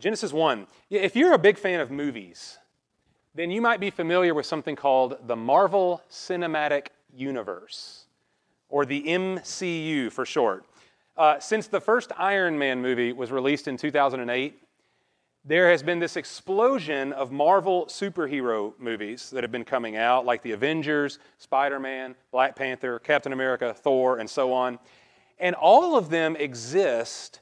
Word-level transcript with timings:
Genesis 0.00 0.32
1. 0.32 0.66
If 0.88 1.14
you're 1.14 1.34
a 1.34 1.38
big 1.38 1.58
fan 1.58 1.78
of 1.78 1.90
movies, 1.90 2.58
then 3.34 3.50
you 3.50 3.60
might 3.60 3.80
be 3.80 3.90
familiar 3.90 4.32
with 4.34 4.46
something 4.46 4.74
called 4.74 5.18
the 5.26 5.36
Marvel 5.36 6.02
Cinematic 6.10 6.88
Universe, 7.14 8.06
or 8.68 8.86
the 8.86 9.02
MCU 9.02 10.10
for 10.10 10.24
short. 10.24 10.64
Uh, 11.16 11.38
since 11.38 11.66
the 11.66 11.80
first 11.80 12.12
Iron 12.16 12.58
Man 12.58 12.80
movie 12.80 13.12
was 13.12 13.30
released 13.30 13.68
in 13.68 13.76
2008, 13.76 14.62
there 15.44 15.70
has 15.70 15.82
been 15.82 15.98
this 15.98 16.16
explosion 16.16 17.12
of 17.12 17.30
Marvel 17.30 17.86
superhero 17.86 18.72
movies 18.78 19.30
that 19.30 19.44
have 19.44 19.52
been 19.52 19.64
coming 19.64 19.96
out, 19.96 20.24
like 20.24 20.42
the 20.42 20.52
Avengers, 20.52 21.18
Spider 21.38 21.78
Man, 21.78 22.14
Black 22.30 22.56
Panther, 22.56 22.98
Captain 22.98 23.32
America, 23.32 23.74
Thor, 23.74 24.18
and 24.18 24.28
so 24.28 24.52
on. 24.52 24.78
And 25.38 25.54
all 25.54 25.96
of 25.96 26.10
them 26.10 26.36
exist 26.36 27.40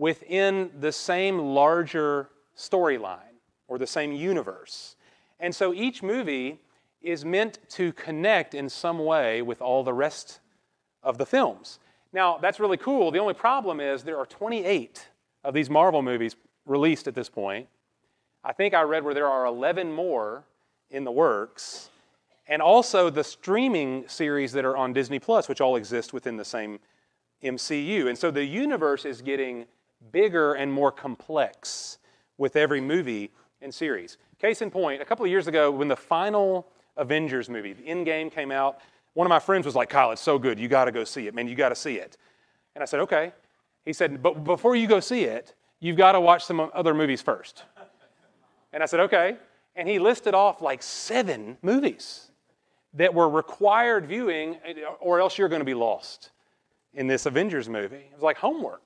within 0.00 0.70
the 0.80 0.90
same 0.90 1.38
larger 1.38 2.30
storyline 2.56 3.36
or 3.68 3.76
the 3.76 3.86
same 3.86 4.12
universe. 4.12 4.96
And 5.38 5.54
so 5.54 5.74
each 5.74 6.02
movie 6.02 6.58
is 7.02 7.22
meant 7.22 7.58
to 7.68 7.92
connect 7.92 8.54
in 8.54 8.70
some 8.70 9.04
way 9.04 9.42
with 9.42 9.60
all 9.60 9.84
the 9.84 9.92
rest 9.92 10.40
of 11.02 11.18
the 11.18 11.26
films. 11.26 11.80
Now, 12.14 12.38
that's 12.38 12.58
really 12.58 12.78
cool. 12.78 13.10
The 13.10 13.18
only 13.18 13.34
problem 13.34 13.78
is 13.78 14.02
there 14.02 14.16
are 14.16 14.24
28 14.24 15.06
of 15.44 15.52
these 15.52 15.68
Marvel 15.68 16.00
movies 16.00 16.34
released 16.64 17.06
at 17.06 17.14
this 17.14 17.28
point. 17.28 17.68
I 18.42 18.54
think 18.54 18.72
I 18.72 18.80
read 18.82 19.04
where 19.04 19.12
there 19.12 19.28
are 19.28 19.44
11 19.44 19.92
more 19.92 20.44
in 20.90 21.04
the 21.04 21.12
works. 21.12 21.90
And 22.48 22.62
also 22.62 23.10
the 23.10 23.22
streaming 23.22 24.08
series 24.08 24.52
that 24.52 24.64
are 24.64 24.78
on 24.78 24.94
Disney 24.94 25.18
Plus, 25.18 25.46
which 25.46 25.60
all 25.60 25.76
exist 25.76 26.14
within 26.14 26.38
the 26.38 26.44
same 26.44 26.80
MCU. 27.42 28.08
And 28.08 28.16
so 28.16 28.30
the 28.30 28.46
universe 28.46 29.04
is 29.04 29.20
getting 29.20 29.66
bigger 30.12 30.54
and 30.54 30.72
more 30.72 30.90
complex 30.90 31.98
with 32.38 32.56
every 32.56 32.80
movie 32.80 33.30
and 33.60 33.72
series. 33.72 34.18
Case 34.38 34.62
in 34.62 34.70
point, 34.70 35.02
a 35.02 35.04
couple 35.04 35.24
of 35.24 35.30
years 35.30 35.46
ago, 35.46 35.70
when 35.70 35.88
the 35.88 35.96
final 35.96 36.66
Avengers 36.96 37.50
movie, 37.50 37.72
the 37.72 37.82
Endgame, 37.82 38.32
came 38.32 38.50
out, 38.50 38.80
one 39.14 39.26
of 39.26 39.28
my 39.28 39.38
friends 39.38 39.66
was 39.66 39.74
like, 39.74 39.90
Kyle, 39.90 40.12
it's 40.12 40.22
so 40.22 40.38
good. 40.38 40.58
You 40.58 40.68
got 40.68 40.86
to 40.86 40.92
go 40.92 41.04
see 41.04 41.26
it, 41.26 41.34
man. 41.34 41.48
You 41.48 41.54
got 41.54 41.70
to 41.70 41.74
see 41.74 41.96
it. 41.96 42.16
And 42.74 42.82
I 42.82 42.86
said, 42.86 43.00
okay. 43.00 43.32
He 43.84 43.92
said, 43.92 44.22
but 44.22 44.44
before 44.44 44.76
you 44.76 44.86
go 44.86 45.00
see 45.00 45.24
it, 45.24 45.54
you've 45.80 45.96
got 45.96 46.12
to 46.12 46.20
watch 46.20 46.44
some 46.44 46.70
other 46.72 46.94
movies 46.94 47.20
first. 47.20 47.64
And 48.72 48.82
I 48.82 48.86
said, 48.86 49.00
okay. 49.00 49.36
And 49.74 49.88
he 49.88 49.98
listed 49.98 50.34
off 50.34 50.62
like 50.62 50.82
seven 50.82 51.58
movies 51.62 52.30
that 52.94 53.12
were 53.12 53.28
required 53.28 54.06
viewing, 54.06 54.56
or 55.00 55.20
else 55.20 55.38
you're 55.38 55.48
going 55.48 55.60
to 55.60 55.66
be 55.66 55.74
lost 55.74 56.30
in 56.94 57.06
this 57.06 57.26
Avengers 57.26 57.68
movie. 57.68 57.96
It 57.96 58.12
was 58.14 58.22
like 58.22 58.36
homework. 58.36 58.82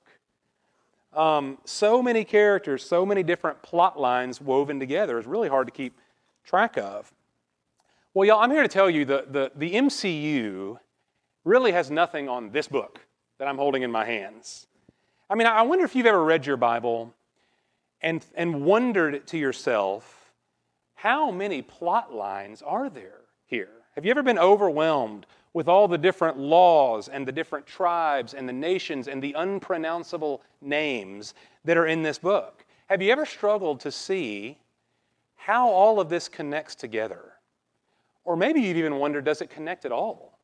Um, 1.15 1.57
so 1.63 2.03
many 2.03 2.25
characters, 2.25 2.85
so 2.85 3.05
many 3.05 3.23
different 3.23 3.61
plot 3.61 3.99
lines 3.99 4.41
woven 4.41 4.79
together. 4.79 5.17
It's 5.17 5.27
really 5.27 5.47
hard 5.47 5.67
to 5.67 5.71
keep 5.71 5.97
track 6.43 6.77
of. 6.77 7.11
Well, 8.13 8.27
y'all, 8.27 8.39
I'm 8.39 8.51
here 8.51 8.63
to 8.63 8.67
tell 8.67 8.89
you 8.89 9.05
the, 9.05 9.25
the, 9.29 9.51
the 9.55 9.73
MCU 9.73 10.77
really 11.45 11.71
has 11.71 11.89
nothing 11.89 12.27
on 12.27 12.51
this 12.51 12.67
book 12.67 12.99
that 13.39 13.47
I'm 13.47 13.57
holding 13.57 13.83
in 13.83 13.91
my 13.91 14.05
hands. 14.05 14.67
I 15.29 15.35
mean, 15.35 15.47
I 15.47 15.61
wonder 15.61 15.85
if 15.85 15.95
you've 15.95 16.05
ever 16.05 16.23
read 16.23 16.45
your 16.45 16.57
Bible 16.57 17.13
and, 18.01 18.25
and 18.35 18.63
wondered 18.65 19.25
to 19.27 19.37
yourself, 19.37 20.31
how 20.95 21.31
many 21.31 21.61
plot 21.61 22.13
lines 22.13 22.61
are 22.61 22.89
there 22.89 23.21
here? 23.45 23.69
Have 23.95 24.05
you 24.05 24.11
ever 24.11 24.23
been 24.23 24.39
overwhelmed 24.39 25.25
with 25.55 25.69
all 25.69 25.87
the 25.87 25.97
different 25.97 26.37
laws 26.37 27.07
and 27.07 27.25
the 27.25 27.31
different 27.31 27.65
tribes 27.65 28.33
and 28.33 28.47
the 28.47 28.53
nations 28.53 29.07
and 29.07 29.23
the 29.23 29.33
unpronounceable 29.33 30.41
names 30.61 31.33
that 31.63 31.77
are 31.77 31.87
in 31.87 32.03
this 32.03 32.19
book? 32.19 32.65
Have 32.87 33.01
you 33.01 33.09
ever 33.11 33.25
struggled 33.25 33.79
to 33.79 33.89
see 33.89 34.59
how 35.35 35.69
all 35.69 36.01
of 36.01 36.09
this 36.09 36.27
connects 36.27 36.75
together? 36.75 37.31
Or 38.25 38.35
maybe 38.35 38.59
you've 38.59 38.75
even 38.75 38.97
wondered, 38.97 39.23
does 39.23 39.41
it 39.41 39.49
connect 39.49 39.85
at 39.85 39.93
all? 39.93 40.37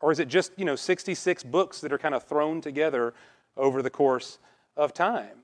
Or 0.00 0.10
is 0.10 0.18
it 0.18 0.26
just, 0.26 0.50
you 0.56 0.64
know, 0.64 0.74
66 0.74 1.44
books 1.44 1.80
that 1.80 1.92
are 1.92 1.98
kind 1.98 2.14
of 2.14 2.24
thrown 2.24 2.60
together 2.60 3.14
over 3.56 3.82
the 3.82 3.90
course 3.90 4.38
of 4.76 4.92
time. 4.92 5.41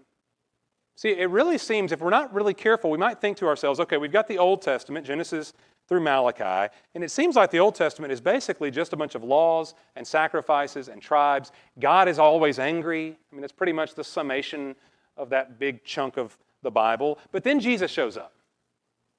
See, 0.99 1.11
it 1.11 1.31
really 1.31 1.59
seems, 1.59 1.93
if 1.93 2.01
we're 2.01 2.11
not 2.11 2.35
really 2.35 2.55
careful, 2.55 2.91
we 2.91 2.99
might 2.99 3.21
think 3.21 3.37
to 3.37 3.47
ourselves, 3.47 3.79
okay, 3.79 3.99
we've 3.99 4.11
got 4.11 4.27
the 4.27 4.39
Old 4.39 4.63
Testament, 4.63 5.07
Genesis 5.07 5.53
through 5.87 6.01
Malachi, 6.01 6.75
and 6.97 7.05
it 7.05 7.13
seems 7.13 7.37
like 7.37 7.53
the 7.53 7.61
Old 7.61 7.77
Testament 7.77 8.13
is 8.13 8.21
basically 8.21 8.73
just 8.73 8.93
a 8.93 8.97
bunch 8.97 9.15
of 9.15 9.23
laws 9.23 9.75
and 9.95 10.05
sacrifices 10.05 10.89
and 10.89 11.01
tribes. 11.01 11.53
God 11.79 12.09
is 12.09 12.19
always 12.19 12.59
angry. 12.59 13.17
I 13.31 13.35
mean, 13.37 13.45
it's 13.45 13.53
pretty 13.53 13.73
much 13.73 13.95
the 13.95 14.03
summation 14.03 14.75
of 15.17 15.31
that 15.31 15.61
big 15.61 15.85
chunk 15.85 16.17
of 16.17 16.37
the 16.63 16.71
Bible. 16.73 17.21
But 17.31 17.45
then 17.45 17.61
Jesus 17.61 17.93
shows 17.93 18.17
up, 18.17 18.33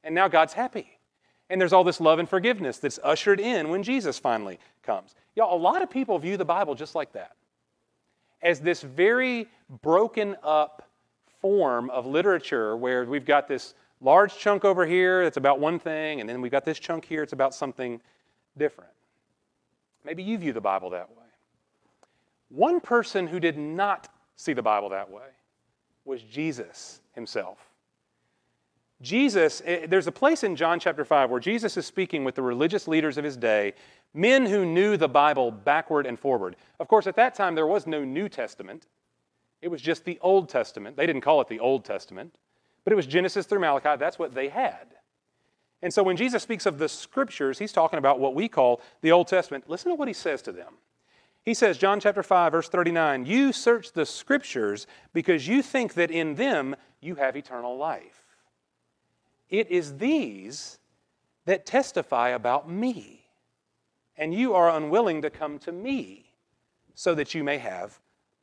and 0.03 0.13
now 0.13 0.27
God's 0.27 0.51
happy. 0.51 0.99
And 1.49 1.61
there's 1.61 1.71
all 1.71 1.85
this 1.85 2.01
love 2.01 2.19
and 2.19 2.27
forgiveness 2.27 2.79
that's 2.79 2.99
ushered 3.05 3.39
in 3.39 3.69
when 3.69 3.83
Jesus 3.83 4.19
finally 4.19 4.59
comes. 4.83 5.15
Y'all, 5.33 5.55
a 5.55 5.57
lot 5.57 5.81
of 5.81 5.89
people 5.89 6.19
view 6.19 6.35
the 6.35 6.43
Bible 6.43 6.75
just 6.75 6.93
like 6.93 7.13
that 7.13 7.37
as 8.41 8.59
this 8.59 8.81
very 8.81 9.47
broken 9.81 10.35
up 10.43 10.88
form 11.39 11.89
of 11.89 12.05
literature 12.05 12.75
where 12.75 13.05
we've 13.05 13.25
got 13.25 13.47
this 13.47 13.73
large 14.01 14.37
chunk 14.37 14.65
over 14.65 14.85
here 14.85 15.23
that's 15.23 15.37
about 15.37 15.59
one 15.59 15.79
thing, 15.79 16.19
and 16.19 16.29
then 16.29 16.41
we've 16.41 16.51
got 16.51 16.65
this 16.65 16.79
chunk 16.79 17.05
here, 17.05 17.23
it's 17.23 17.33
about 17.33 17.53
something 17.53 18.01
different. 18.57 18.91
Maybe 20.05 20.23
you 20.23 20.37
view 20.37 20.53
the 20.53 20.61
Bible 20.61 20.89
that 20.91 21.09
way. 21.09 21.15
One 22.49 22.79
person 22.79 23.27
who 23.27 23.39
did 23.39 23.57
not 23.57 24.09
see 24.35 24.53
the 24.53 24.61
Bible 24.61 24.89
that 24.89 25.09
way 25.11 25.27
was 26.05 26.21
Jesus 26.23 27.01
himself. 27.13 27.59
Jesus, 29.01 29.61
eh, 29.65 29.85
there's 29.87 30.07
a 30.07 30.11
place 30.11 30.43
in 30.43 30.55
John 30.55 30.79
chapter 30.79 31.05
5 31.05 31.29
where 31.29 31.39
Jesus 31.39 31.77
is 31.77 31.85
speaking 31.85 32.23
with 32.23 32.35
the 32.35 32.41
religious 32.41 32.87
leaders 32.87 33.17
of 33.17 33.23
his 33.23 33.37
day, 33.37 33.73
men 34.13 34.45
who 34.45 34.65
knew 34.65 34.97
the 34.97 35.07
Bible 35.07 35.51
backward 35.51 36.05
and 36.05 36.19
forward. 36.19 36.55
Of 36.79 36.87
course, 36.87 37.07
at 37.07 37.15
that 37.15 37.35
time, 37.35 37.55
there 37.55 37.67
was 37.67 37.87
no 37.87 38.03
New 38.03 38.27
Testament, 38.27 38.87
it 39.61 39.69
was 39.69 39.81
just 39.81 40.05
the 40.05 40.19
Old 40.21 40.49
Testament. 40.49 40.97
They 40.97 41.05
didn't 41.05 41.21
call 41.21 41.41
it 41.41 41.47
the 41.47 41.59
Old 41.59 41.85
Testament, 41.85 42.35
but 42.83 42.93
it 42.93 42.95
was 42.95 43.05
Genesis 43.05 43.45
through 43.45 43.59
Malachi. 43.59 43.97
That's 43.97 44.19
what 44.19 44.33
they 44.33 44.49
had. 44.49 44.87
And 45.81 45.93
so 45.93 46.03
when 46.03 46.17
Jesus 46.17 46.43
speaks 46.43 46.65
of 46.65 46.77
the 46.77 46.89
scriptures, 46.89 47.59
he's 47.59 47.71
talking 47.71 47.99
about 47.99 48.19
what 48.19 48.35
we 48.35 48.47
call 48.47 48.81
the 49.01 49.11
Old 49.11 49.27
Testament. 49.27 49.69
Listen 49.69 49.91
to 49.91 49.95
what 49.95 50.07
he 50.07 50.13
says 50.13 50.41
to 50.43 50.51
them. 50.51 50.73
He 51.43 51.53
says, 51.53 51.77
John 51.77 51.99
chapter 51.99 52.21
5, 52.21 52.51
verse 52.51 52.69
39, 52.69 53.25
You 53.25 53.53
search 53.53 53.93
the 53.93 54.05
scriptures 54.05 54.87
because 55.13 55.47
you 55.47 55.61
think 55.61 55.93
that 55.93 56.11
in 56.11 56.35
them 56.35 56.75
you 56.99 57.15
have 57.15 57.37
eternal 57.37 57.77
life. 57.77 58.23
It 59.49 59.71
is 59.71 59.97
these 59.97 60.79
that 61.45 61.65
testify 61.65 62.29
about 62.29 62.69
me 62.69 63.19
and 64.17 64.33
you 64.33 64.53
are 64.53 64.69
unwilling 64.69 65.21
to 65.21 65.29
come 65.29 65.57
to 65.59 65.71
me 65.71 66.33
so 66.93 67.15
that 67.15 67.33
you 67.33 67.43
may 67.43 67.57
have 67.57 67.99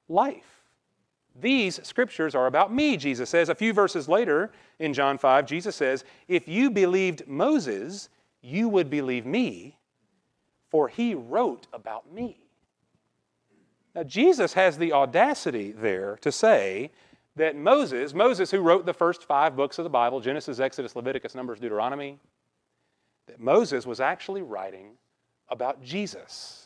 life. 0.08 0.55
These 1.40 1.80
scriptures 1.86 2.34
are 2.34 2.46
about 2.46 2.72
me, 2.72 2.96
Jesus 2.96 3.28
says. 3.28 3.48
A 3.48 3.54
few 3.54 3.72
verses 3.72 4.08
later 4.08 4.50
in 4.78 4.94
John 4.94 5.18
5, 5.18 5.46
Jesus 5.46 5.76
says, 5.76 6.04
If 6.28 6.48
you 6.48 6.70
believed 6.70 7.26
Moses, 7.28 8.08
you 8.40 8.68
would 8.68 8.88
believe 8.88 9.26
me, 9.26 9.76
for 10.70 10.88
he 10.88 11.14
wrote 11.14 11.66
about 11.72 12.12
me. 12.12 12.38
Now, 13.94 14.02
Jesus 14.02 14.52
has 14.54 14.78
the 14.78 14.92
audacity 14.92 15.72
there 15.72 16.18
to 16.20 16.30
say 16.30 16.90
that 17.36 17.56
Moses, 17.56 18.14
Moses 18.14 18.50
who 18.50 18.60
wrote 18.60 18.86
the 18.86 18.94
first 18.94 19.24
five 19.24 19.56
books 19.56 19.78
of 19.78 19.84
the 19.84 19.90
Bible 19.90 20.20
Genesis, 20.20 20.58
Exodus, 20.58 20.96
Leviticus, 20.96 21.34
Numbers, 21.34 21.60
Deuteronomy 21.60 22.18
that 23.26 23.40
Moses 23.40 23.86
was 23.86 24.00
actually 24.00 24.42
writing 24.42 24.92
about 25.48 25.82
Jesus. 25.82 26.65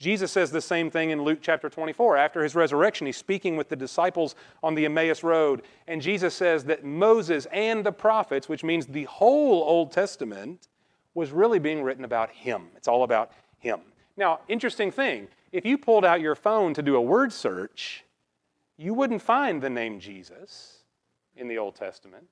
Jesus 0.00 0.32
says 0.32 0.50
the 0.50 0.62
same 0.62 0.90
thing 0.90 1.10
in 1.10 1.22
Luke 1.22 1.40
chapter 1.42 1.68
24. 1.68 2.16
After 2.16 2.42
his 2.42 2.54
resurrection, 2.54 3.06
he's 3.06 3.18
speaking 3.18 3.56
with 3.58 3.68
the 3.68 3.76
disciples 3.76 4.34
on 4.62 4.74
the 4.74 4.86
Emmaus 4.86 5.22
Road. 5.22 5.62
And 5.86 6.00
Jesus 6.00 6.34
says 6.34 6.64
that 6.64 6.82
Moses 6.82 7.46
and 7.52 7.84
the 7.84 7.92
prophets, 7.92 8.48
which 8.48 8.64
means 8.64 8.86
the 8.86 9.04
whole 9.04 9.62
Old 9.62 9.92
Testament, 9.92 10.68
was 11.12 11.32
really 11.32 11.58
being 11.58 11.82
written 11.82 12.04
about 12.04 12.30
him. 12.30 12.68
It's 12.76 12.88
all 12.88 13.02
about 13.02 13.32
him. 13.58 13.80
Now, 14.16 14.40
interesting 14.48 14.90
thing 14.90 15.28
if 15.52 15.66
you 15.66 15.76
pulled 15.76 16.04
out 16.04 16.22
your 16.22 16.34
phone 16.34 16.72
to 16.74 16.82
do 16.82 16.96
a 16.96 17.00
word 17.00 17.30
search, 17.30 18.04
you 18.78 18.94
wouldn't 18.94 19.20
find 19.20 19.60
the 19.60 19.68
name 19.68 20.00
Jesus 20.00 20.78
in 21.36 21.46
the 21.46 21.58
Old 21.58 21.74
Testament. 21.74 22.24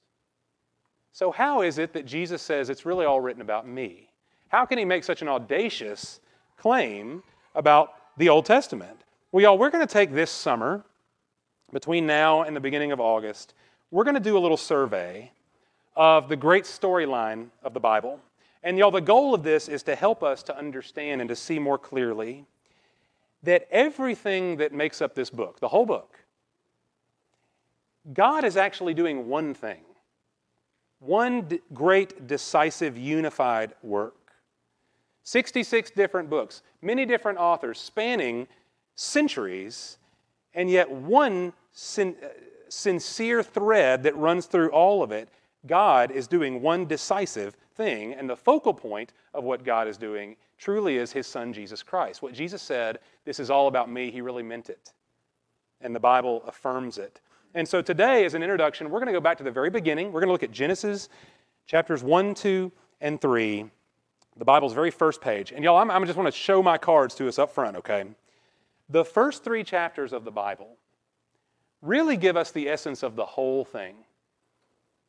So, 1.13 1.33
how 1.33 1.61
is 1.61 1.77
it 1.77 1.93
that 1.93 2.07
Jesus 2.07 2.41
says 2.41 2.71
it's 2.71 2.87
really 2.87 3.05
all 3.05 3.21
written 3.21 3.43
about 3.43 3.69
me? 3.69 4.09
How 4.49 4.65
can 4.65 4.79
he 4.79 4.87
make 4.87 5.05
such 5.05 5.21
an 5.21 5.29
audacious 5.29 6.21
claim 6.57 7.23
about 7.55 7.95
the 8.17 8.29
Old 8.29 8.47
Testament? 8.47 8.99
Well, 9.33 9.43
y'all, 9.43 9.59
we're 9.59 9.71
going 9.71 9.87
to 9.87 9.93
take 9.93 10.13
this 10.13 10.31
summer, 10.31 10.85
between 11.73 12.07
now 12.07 12.43
and 12.43 12.57
the 12.57 12.61
beginning 12.61 12.93
of 12.93 13.01
August, 13.01 13.55
we're 13.91 14.05
going 14.05 14.15
to 14.15 14.21
do 14.21 14.37
a 14.37 14.41
little 14.41 14.57
survey 14.57 15.31
of 15.97 16.29
the 16.29 16.37
great 16.37 16.65
storyline 16.65 17.49
of 17.63 17.75
the 17.75 17.81
Bible. 17.81 18.21
And 18.63 18.79
y'all, 18.79 18.91
the 18.91 19.01
goal 19.01 19.35
of 19.35 19.43
this 19.43 19.69
is 19.69 19.83
to 19.85 19.95
help 19.95 20.23
us 20.23 20.43
to 20.45 20.57
understand 20.57 21.21
and 21.21 21.29
to 21.29 21.37
see 21.37 21.59
more 21.59 21.79
clearly 21.79 22.45
that 23.43 23.69
everything 23.71 24.57
that 24.57 24.73
makes 24.73 25.01
up 25.01 25.15
this 25.15 25.31
book, 25.31 25.61
the 25.61 25.69
whole 25.69 25.87
book, 25.87 26.19
God 28.13 28.45
is 28.45 28.57
actually 28.57 28.95
doing 28.95 29.29
one 29.29 29.55
thing, 29.55 29.83
one 31.01 31.61
great, 31.73 32.27
decisive, 32.27 32.97
unified 32.97 33.75
work. 33.83 34.15
66 35.29 35.91
different 35.91 36.31
books, 36.31 36.63
many 36.81 37.05
different 37.05 37.37
authors 37.37 37.79
spanning 37.79 38.49
centuries, 38.95 39.99
and 40.55 40.71
yet 40.71 40.91
one 40.91 41.53
sin- 41.71 42.17
uh, 42.25 42.29
sincere 42.71 43.43
thread 43.43 44.03
that 44.05 44.17
runs 44.17 44.47
through 44.47 44.71
all 44.71 45.03
of 45.03 45.13
it. 45.13 45.29
God 45.67 46.11
is 46.11 46.27
doing 46.29 46.63
one 46.63 46.87
decisive 46.87 47.57
thing, 47.75 48.15
and 48.15 48.31
the 48.31 48.37
focal 48.37 48.73
point 48.73 49.13
of 49.35 49.45
what 49.45 49.65
God 49.65 49.87
is 49.87 49.99
doing 49.99 50.35
truly 50.57 50.97
is 50.97 51.13
His 51.13 51.27
Son, 51.27 51.53
Jesus 51.53 51.83
Christ. 51.83 52.23
What 52.23 52.33
Jesus 52.33 52.63
said, 52.63 52.99
this 53.27 53.39
is 53.39 53.51
all 53.51 53.69
about 53.69 53.91
me, 53.91 54.11
He 54.11 54.23
really 54.23 54.43
meant 54.43 54.71
it. 54.71 54.95
And 55.83 55.95
the 55.95 56.01
Bible 56.01 56.43
affirms 56.47 56.97
it. 56.97 57.21
And 57.55 57.69
so 57.69 57.83
today, 57.83 58.25
as 58.25 58.33
an 58.33 58.43
introduction, 58.43 58.89
we're 58.89 59.01
going 59.01 59.09
to 59.09 59.13
go 59.13 59.21
back 59.21 59.37
to 59.37 59.45
the 59.45 59.51
very 59.51 59.69
beginning. 59.69 60.07
We're 60.07 60.21
going 60.21 60.29
to 60.29 60.33
look 60.33 60.43
at 60.43 60.53
Genesis 60.53 61.11
chapters 61.67 62.03
1, 62.03 62.35
2, 62.35 62.73
and 63.03 63.21
3, 63.21 63.71
the 64.39 64.45
Bible's 64.45 64.73
very 64.73 64.91
first 64.91 65.21
page. 65.21 65.53
And 65.53 65.65
y'all, 65.65 65.77
I'm, 65.77 65.91
I'm 65.91 66.07
just 66.07 66.17
want 66.17 66.33
to 66.33 66.39
show 66.39 66.63
my 66.63 66.79
cards 66.79 67.15
to 67.17 67.29
us 67.29 67.39
up 67.39 67.53
front, 67.53 67.77
okay? 67.77 68.05
The 68.89 69.05
first 69.05 69.45
three 69.45 69.65
chapters 69.65 70.13
of 70.13 70.25
the 70.25 70.31
Bible 70.31 70.77
really 71.83 72.17
give 72.17 72.37
us 72.37 72.51
the 72.51 72.69
essence 72.69 73.03
of 73.03 73.17
the 73.17 73.27
whole 73.27 73.65
thing. 73.65 73.97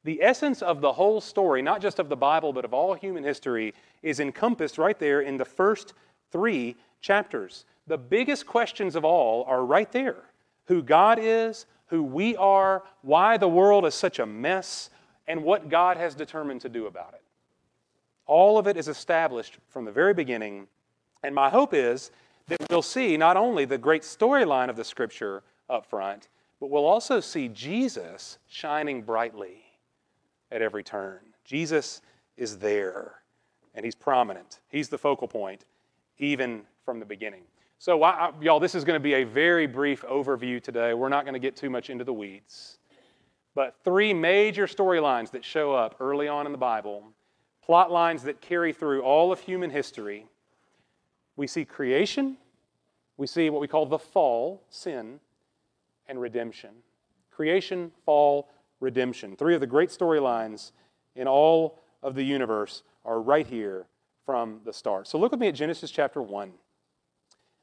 The 0.04 0.22
essence 0.22 0.62
of 0.62 0.81
the 0.81 0.94
whole 0.94 1.22
story, 1.22 1.62
not 1.62 1.81
just 1.81 2.00
of 2.00 2.10
the 2.10 2.16
Bible, 2.16 2.54
but 2.54 2.66
of 2.66 2.74
all 2.74 2.94
human 2.94 3.24
history, 3.24 3.74
is 4.02 4.20
encompassed 4.20 4.78
right 4.78 4.98
there 4.98 5.22
in 5.22 5.38
the 5.38 5.46
first 5.46 5.94
three 6.31 6.76
chapters. 7.02 7.66
The 7.88 7.98
biggest 7.98 8.46
questions 8.46 8.96
of 8.96 9.06
all 9.06 9.44
are 9.46 9.64
right 9.64 9.92
there 9.92 10.24
who 10.66 10.84
God 10.84 11.18
is, 11.20 11.66
who 11.88 12.04
we 12.04 12.36
are, 12.36 12.84
why 13.02 13.38
the 13.38 13.48
world 13.48 13.86
is 13.86 13.96
such 13.96 14.20
a 14.20 14.26
mess, 14.26 14.92
and 15.28 15.44
what 15.44 15.68
God 15.68 15.98
has 15.98 16.14
determined 16.14 16.62
to 16.62 16.70
do 16.70 16.86
about 16.86 17.14
it. 17.16 17.19
All 18.30 18.60
of 18.60 18.68
it 18.68 18.78
is 18.78 18.88
established 18.88 19.58
from 19.70 19.86
the 19.86 19.92
very 19.92 20.14
beginning, 20.14 20.68
and 21.24 21.34
my 21.34 21.50
hope 21.50 21.74
is 21.74 22.12
that 22.48 22.60
we'll 22.70 22.84
see 22.84 23.18
not 23.18 23.38
only 23.38 23.66
the 23.66 23.80
great 23.80 24.04
storyline 24.04 24.70
of 24.70 24.76
the 24.76 24.84
Scripture 24.84 25.42
up 25.68 25.88
front, 25.88 26.28
but 26.60 26.70
we'll 26.70 26.86
also 26.86 27.20
see 27.22 27.48
Jesus 27.48 28.38
shining 28.48 29.02
brightly 29.02 29.64
at 30.52 30.62
every 30.62 30.84
turn. 30.84 31.22
Jesus 31.44 32.02
is 32.38 32.60
there, 32.60 33.16
and 33.74 33.84
he's 33.84 33.96
prominent. 33.96 34.60
He's 34.70 34.90
the 34.90 35.00
focal 35.00 35.28
point, 35.28 35.66
even 36.20 36.62
from 36.86 37.00
the 37.00 37.08
beginning. 37.08 37.42
So, 37.80 38.04
I, 38.04 38.31
y'all, 38.42 38.60
this 38.60 38.76
is 38.76 38.84
going 38.84 39.00
to 39.00 39.04
be 39.04 39.16
a 39.16 39.24
very 39.24 39.66
brief 39.66 40.04
overview 40.04 40.62
today. 40.62 40.94
We're 40.94 41.10
not 41.10 41.26
going 41.26 41.34
to 41.34 41.40
get 41.40 41.56
too 41.56 41.72
much 41.72 41.90
into 41.90 42.04
the 42.04 42.14
weeds. 42.14 42.78
But 43.56 43.76
three 43.84 44.14
major 44.14 44.68
storylines 44.68 45.31
that 45.31 45.44
show 45.44 45.74
up 45.74 45.96
early 46.00 46.28
on 46.28 46.46
in 46.46 46.52
the 46.52 46.60
Bible, 46.60 47.06
plot 47.69 47.92
lines 47.92 48.24
that 48.24 48.42
carry 48.42 48.74
through 48.74 49.04
all 49.04 49.31
of 49.31 49.42
human 49.42 49.69
history. 49.69 50.25
We 51.36 51.45
see 51.45 51.66
creation, 51.66 52.36
we 53.16 53.27
see 53.27 53.51
what 53.51 53.62
we 53.62 53.68
call 53.68 53.86
the 53.86 54.00
fall, 54.00 54.63
sin, 54.71 55.19
and 56.07 56.19
redemption. 56.19 56.71
Creation, 57.30 57.92
fall, 58.06 58.50
redemption. 58.80 59.36
Three 59.36 59.54
of 59.54 59.62
the 59.62 59.68
great 59.68 59.89
storylines 59.89 60.71
in 61.16 61.27
all 61.27 61.77
of 62.01 62.16
the 62.16 62.24
universe 62.24 62.81
are 63.06 63.21
right 63.21 63.45
here 63.45 63.86
from 64.25 64.62
the 64.66 64.74
start. 64.74 65.07
So 65.07 65.19
look 65.19 65.30
with 65.30 65.39
me 65.39 65.50
at 65.50 65.54
Genesis 65.54 65.92
chapter 65.92 66.24
1 66.24 66.51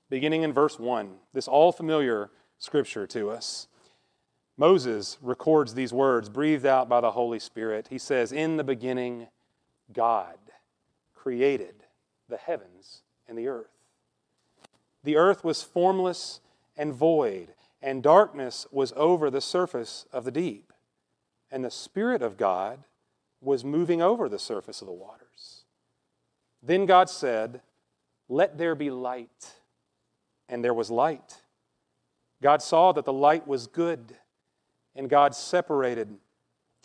beginning 0.08 0.44
in 0.44 0.52
verse 0.52 0.78
1, 0.78 1.16
this 1.34 1.48
all 1.48 1.72
familiar 1.72 2.30
scripture 2.58 3.08
to 3.08 3.28
us. 3.28 3.66
Moses 4.56 5.18
records 5.20 5.74
these 5.74 5.92
words 5.92 6.28
breathed 6.28 6.64
out 6.64 6.88
by 6.88 7.00
the 7.00 7.10
Holy 7.10 7.40
Spirit. 7.40 7.88
He 7.90 7.98
says, 7.98 8.30
In 8.30 8.56
the 8.56 8.62
beginning, 8.62 9.26
God 9.92 10.38
created 11.14 11.74
the 12.28 12.36
heavens 12.36 13.02
and 13.28 13.36
the 13.36 13.48
earth. 13.48 13.70
The 15.04 15.16
earth 15.16 15.44
was 15.44 15.62
formless 15.62 16.40
and 16.76 16.92
void, 16.92 17.48
and 17.80 18.02
darkness 18.02 18.66
was 18.70 18.92
over 18.96 19.30
the 19.30 19.40
surface 19.40 20.06
of 20.12 20.24
the 20.24 20.30
deep. 20.30 20.72
And 21.50 21.64
the 21.64 21.70
Spirit 21.70 22.22
of 22.22 22.36
God 22.36 22.80
was 23.40 23.64
moving 23.64 24.02
over 24.02 24.28
the 24.28 24.38
surface 24.38 24.80
of 24.80 24.86
the 24.86 24.92
waters. 24.92 25.62
Then 26.62 26.86
God 26.86 27.08
said, 27.08 27.60
Let 28.28 28.58
there 28.58 28.74
be 28.74 28.90
light 28.90 29.52
and 30.48 30.64
there 30.64 30.74
was 30.74 30.90
light. 30.90 31.42
God 32.42 32.62
saw 32.62 32.92
that 32.92 33.04
the 33.04 33.12
light 33.12 33.46
was 33.46 33.66
good, 33.66 34.16
and 34.94 35.08
God 35.08 35.34
separated 35.34 36.16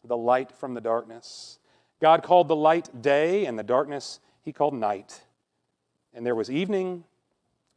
the 0.03 0.17
light 0.17 0.51
from 0.51 0.73
the 0.73 0.81
darkness. 0.81 1.59
God 2.01 2.23
called 2.23 2.47
the 2.47 2.55
light 2.55 3.01
day, 3.01 3.45
and 3.45 3.57
the 3.57 3.63
darkness 3.63 4.19
he 4.43 4.51
called 4.51 4.73
night. 4.73 5.21
And 6.13 6.25
there 6.25 6.35
was 6.35 6.49
evening, 6.49 7.03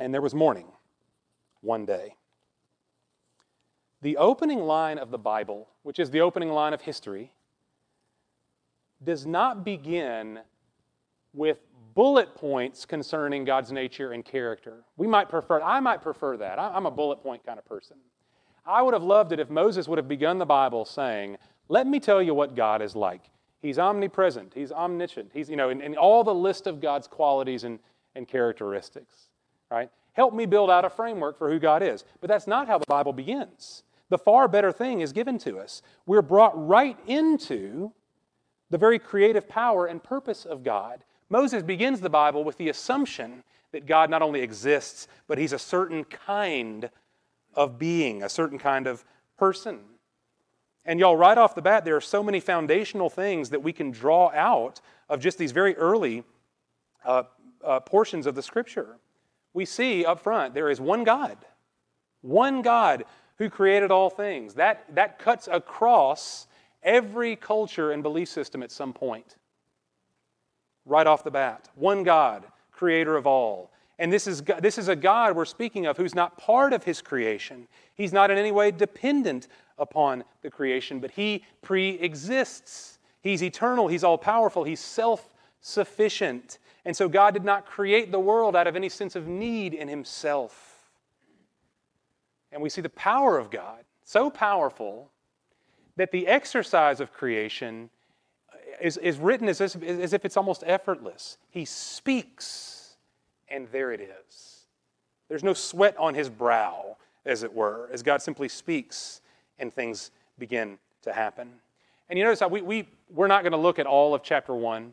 and 0.01 0.13
there 0.13 0.23
was 0.23 0.35
morning 0.35 0.67
one 1.61 1.85
day. 1.85 2.17
The 4.03 4.17
opening 4.17 4.61
line 4.61 4.99
of 4.99 5.11
the 5.11 5.19
Bible, 5.19 5.69
which 5.83 5.99
is 5.99 6.11
the 6.11 6.21
opening 6.21 6.51
line 6.51 6.73
of 6.73 6.81
history, 6.81 7.33
does 9.03 9.27
not 9.27 9.65
begin 9.65 10.41
with 11.33 11.59
bullet 11.95 12.35
points 12.35 12.87
concerning 12.87 13.45
God's 13.45 13.73
nature 13.73 14.13
and 14.13 14.25
character. 14.25 14.85
We 14.97 15.07
might 15.07 15.29
prefer, 15.29 15.61
I 15.61 15.81
might 15.81 16.03
prefer 16.03 16.37
that. 16.39 16.59
I'm 16.59 16.87
a 16.87 16.91
bullet 16.91 17.23
point 17.23 17.45
kind 17.45 17.59
of 17.59 17.65
person. 17.67 17.97
I 18.67 18.83
would 18.83 18.95
have 18.95 19.03
loved 19.03 19.33
it 19.33 19.41
if 19.41 19.51
Moses 19.51 19.87
would 19.87 19.99
have 19.99 20.09
begun 20.09 20.39
the 20.39 20.47
Bible 20.47 20.85
saying, 20.85 21.37
Let 21.69 21.87
me 21.87 22.01
tell 22.01 22.23
you 22.23 22.35
what 22.35 22.55
God 22.55 22.81
is 22.81 22.97
like. 22.97 23.23
He's 23.65 23.79
omnipresent, 23.79 24.53
He's 24.55 24.71
omniscient, 24.71 25.31
He's, 25.33 25.49
you 25.49 25.57
know, 25.57 25.71
in, 25.71 25.81
in 25.81 25.97
all 25.97 26.23
the 26.23 26.35
list 26.35 26.67
of 26.67 26.81
God's 26.81 27.07
qualities 27.07 27.65
and, 27.65 27.79
and 28.15 28.29
characteristics, 28.29 29.29
right? 29.71 29.91
Help 30.13 30.35
me 30.35 30.47
build 30.47 30.71
out 30.71 30.85
a 30.85 30.91
framework 30.91 31.39
for 31.39 31.51
who 31.51 31.59
God 31.59 31.83
is. 31.83 32.05
But 32.21 32.29
that's 32.29 32.47
not 32.47 32.69
how 32.69 32.79
the 32.79 32.87
Bible 32.87 33.13
begins. 33.13 33.83
The 34.11 34.19
far 34.19 34.47
better 34.47 34.71
thing 34.71 35.01
is 35.01 35.13
given 35.13 35.39
to 35.39 35.59
us. 35.59 35.83
We're 36.07 36.23
brought 36.23 36.53
right 36.69 36.97
into 37.07 37.93
the 38.71 38.79
very 38.79 38.99
creative 38.99 39.49
power 39.49 39.87
and 39.87 40.03
purpose 40.03 40.45
of 40.45 40.63
God 40.63 41.05
Moses 41.35 41.63
begins 41.63 42.01
the 42.01 42.11
Bible 42.11 42.45
with 42.45 42.59
the 42.59 42.69
assumption 42.69 43.43
that 43.73 43.87
God 43.87 44.11
not 44.11 44.23
only 44.23 44.41
exists, 44.41 45.09
but 45.27 45.39
he's 45.39 45.53
a 45.53 45.59
certain 45.59 46.05
kind 46.05 46.91
of 47.55 47.79
being, 47.79 48.23
a 48.23 48.29
certain 48.29 48.59
kind 48.59 48.87
of 48.87 49.05
person. 49.37 49.81
And 50.87 51.01
y'all, 51.01 51.17
right 51.17 51.37
off 51.37 51.55
the 51.55 51.63
bat, 51.63 51.85
there 51.85 51.97
are 51.97 52.01
so 52.01 52.23
many 52.23 52.41
foundational 52.41 53.09
things 53.09 53.51
that 53.51 53.63
we 53.63 53.73
can 53.73 53.91
draw 53.91 54.31
out 54.33 54.81
of 55.09 55.21
just 55.21 55.39
these 55.39 55.53
very 55.53 55.75
early 55.77 56.25
uh, 57.05 57.25
uh, 57.65 57.81
portions 57.81 58.27
of 58.27 58.35
the 58.35 58.43
Scripture. 58.43 58.99
We 59.55 59.65
see 59.65 60.05
up 60.05 60.21
front 60.21 60.53
there 60.53 60.69
is 60.69 60.81
one 60.81 61.05
God, 61.05 61.39
one 62.21 62.63
God 62.63 63.05
who 63.39 63.49
created 63.49 63.91
all 63.91 64.11
things. 64.11 64.55
That, 64.55 64.85
that 64.95 65.19
cuts 65.19 65.49
across 65.51 66.47
every 66.83 67.37
culture 67.37 67.91
and 67.91 68.03
belief 68.03 68.29
system 68.29 68.63
at 68.63 68.71
some 68.71 68.93
point 68.93 69.37
right 70.87 71.07
off 71.07 71.25
the 71.25 71.31
bat. 71.31 71.69
One 71.75 72.03
God, 72.03 72.45
creator 72.71 73.17
of 73.17 73.27
all. 73.27 73.71
And 73.99 74.13
this 74.13 74.27
is, 74.27 74.43
this 74.61 74.77
is 74.77 74.89
a 74.89 74.97
God 74.97 75.37
we're 75.37 75.45
speaking 75.45 75.87
of 75.87 75.97
who's 75.97 76.15
not 76.15 76.37
part 76.37 76.73
of 76.73 76.85
his 76.85 77.01
creation. 77.01 77.69
He's 77.95 78.13
not 78.13 78.31
in 78.31 78.39
any 78.39 78.53
way 78.53 78.71
dependent 78.71 79.49
upon 79.79 80.25
the 80.43 80.51
creation, 80.51 81.01
but 81.01 81.11
he 81.11 81.45
pre 81.63 81.91
exists. 81.91 82.99
He's 83.21 83.43
eternal, 83.43 83.89
he's 83.89 84.05
all 84.05 84.19
powerful, 84.19 84.65
he's 84.65 84.81
self 84.81 85.33
sufficient. 85.61 86.59
And 86.85 86.95
so 86.95 87.09
God 87.09 87.33
did 87.33 87.45
not 87.45 87.65
create 87.65 88.13
the 88.13 88.21
world 88.21 88.55
out 88.55 88.67
of 88.67 88.77
any 88.77 88.91
sense 88.91 89.17
of 89.17 89.27
need 89.27 89.73
in 89.73 89.89
himself. 89.89 90.91
And 92.53 92.63
we 92.63 92.69
see 92.69 92.83
the 92.83 92.91
power 92.91 93.39
of 93.39 93.51
God, 93.51 93.85
so 94.05 94.29
powerful 94.29 95.11
that 95.97 96.13
the 96.13 96.27
exercise 96.27 97.01
of 97.01 97.13
creation 97.13 97.89
is, 98.81 98.99
is 98.99 99.19
written 99.19 99.49
as, 99.49 99.61
as 99.61 100.13
if 100.13 100.25
it's 100.25 100.37
almost 100.37 100.63
effortless. 100.67 101.39
He 101.51 101.65
speaks, 101.65 102.97
and 103.49 103.67
there 103.73 103.93
it 103.93 104.01
is. 104.01 104.67
There's 105.29 105.45
no 105.45 105.55
sweat 105.55 105.97
on 105.99 106.15
his 106.15 106.29
brow, 106.29 106.97
as 107.25 107.43
it 107.43 107.55
were, 107.55 107.89
as 107.93 108.03
God 108.03 108.21
simply 108.21 108.49
speaks 108.49 109.23
and 109.59 109.73
things 109.73 110.11
begin 110.39 110.79
to 111.03 111.13
happen. 111.13 111.51
And 112.09 112.19
you 112.19 112.25
notice 112.25 112.41
how 112.41 112.49
we, 112.49 112.61
we, 112.61 112.89
we're 113.11 113.29
not 113.29 113.43
going 113.43 113.53
to 113.53 113.59
look 113.59 113.79
at 113.79 113.87
all 113.87 114.15
of 114.15 114.23
chapter 114.23 114.55
1, 114.55 114.93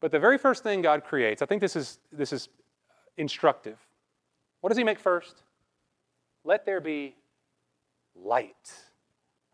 but 0.00 0.10
the 0.10 0.18
very 0.18 0.38
first 0.38 0.62
thing 0.62 0.82
God 0.82 1.04
creates, 1.04 1.42
I 1.42 1.46
think 1.46 1.60
this 1.60 1.76
is, 1.76 1.98
this 2.12 2.32
is 2.32 2.48
instructive. 3.16 3.78
What 4.60 4.68
does 4.68 4.78
he 4.78 4.84
make 4.84 4.98
first? 4.98 5.42
Let 6.44 6.66
there 6.66 6.80
be 6.80 7.14
light, 8.16 8.72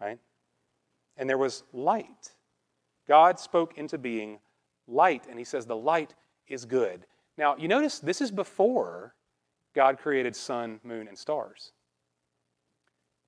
right? 0.00 0.18
And 1.16 1.28
there 1.28 1.38
was 1.38 1.64
light. 1.72 2.32
God 3.06 3.38
spoke 3.38 3.76
into 3.76 3.98
being 3.98 4.38
light, 4.86 5.26
and 5.28 5.38
he 5.38 5.44
says 5.44 5.66
the 5.66 5.76
light 5.76 6.14
is 6.46 6.64
good. 6.64 7.06
Now, 7.36 7.56
you 7.56 7.68
notice 7.68 7.98
this 7.98 8.20
is 8.20 8.30
before 8.30 9.14
God 9.74 9.98
created 9.98 10.34
sun, 10.34 10.80
moon, 10.82 11.08
and 11.08 11.16
stars. 11.16 11.72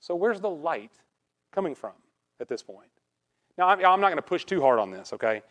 So, 0.00 0.16
where's 0.16 0.40
the 0.40 0.50
light 0.50 0.92
coming 1.52 1.74
from 1.74 1.92
at 2.40 2.48
this 2.48 2.62
point? 2.62 2.90
Now, 3.58 3.68
I'm, 3.68 3.80
not 4.00 4.08
going 4.08 4.16
to 4.16 4.22
push 4.22 4.44
too 4.44 4.62
hard 4.62 4.78
on 4.78 4.90
this, 4.90 5.12
okay? 5.12 5.42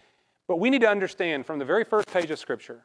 But 0.47 0.57
we 0.57 0.71
need 0.71 0.81
to 0.81 0.89
understand 0.89 1.45
from 1.45 1.59
the 1.59 1.65
very 1.65 1.83
first 1.83 2.11
page 2.11 2.31
of 2.31 2.39
Scripture, 2.39 2.83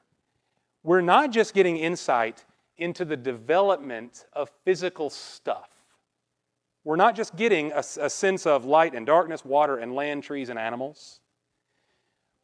we're 0.83 1.01
not 1.01 1.31
just 1.31 1.55
getting 1.55 1.79
insight 1.79 2.45
into 2.77 3.07
the 3.07 3.17
development 3.17 4.27
of 4.35 4.51
physical 4.65 5.09
stuff. 5.09 5.71
We're 6.85 6.97
not 6.97 7.17
just 7.17 7.37
getting 7.37 7.73
a, 7.73 7.79
a, 7.79 8.11
sense 8.11 8.45
of 8.45 8.67
light 8.67 8.95
and 8.95 9.07
darkness, 9.07 9.43
water 9.45 9.79
and 9.79 9.95
land, 9.95 10.23
trees 10.23 10.51
and 10.51 10.59
animals. 10.59 11.21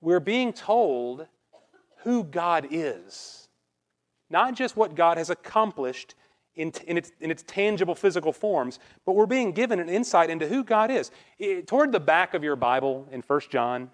We're 0.00 0.20
being 0.20 0.54
told 0.54 1.26
who 2.04 2.24
God 2.24 2.68
is, 2.70 3.50
not 4.30 4.54
just 4.54 4.76
what 4.76 4.94
God 4.94 5.18
has 5.18 5.28
accomplished 5.28 6.14
in, 6.57 6.73
in, 6.87 6.99
its, 6.99 7.12
in 7.21 7.30
its 7.30 7.42
tangible 7.47 7.95
physical 7.95 8.33
forms, 8.33 8.78
but 9.07 9.14
we're 9.14 9.26
being 9.26 9.52
given 9.52 9.78
an 9.78 9.88
insight 9.88 10.30
into 10.30 10.49
who 10.49 10.64
God 10.64 10.90
is. 10.90 11.11
It, 11.38 11.66
toward 11.66 11.92
the 11.92 12.00
back 12.00 12.35
of 12.35 12.42
your 12.42 12.57
Bible 12.57 13.07
in 13.11 13.23
1 13.23 13.40
John, 13.50 13.90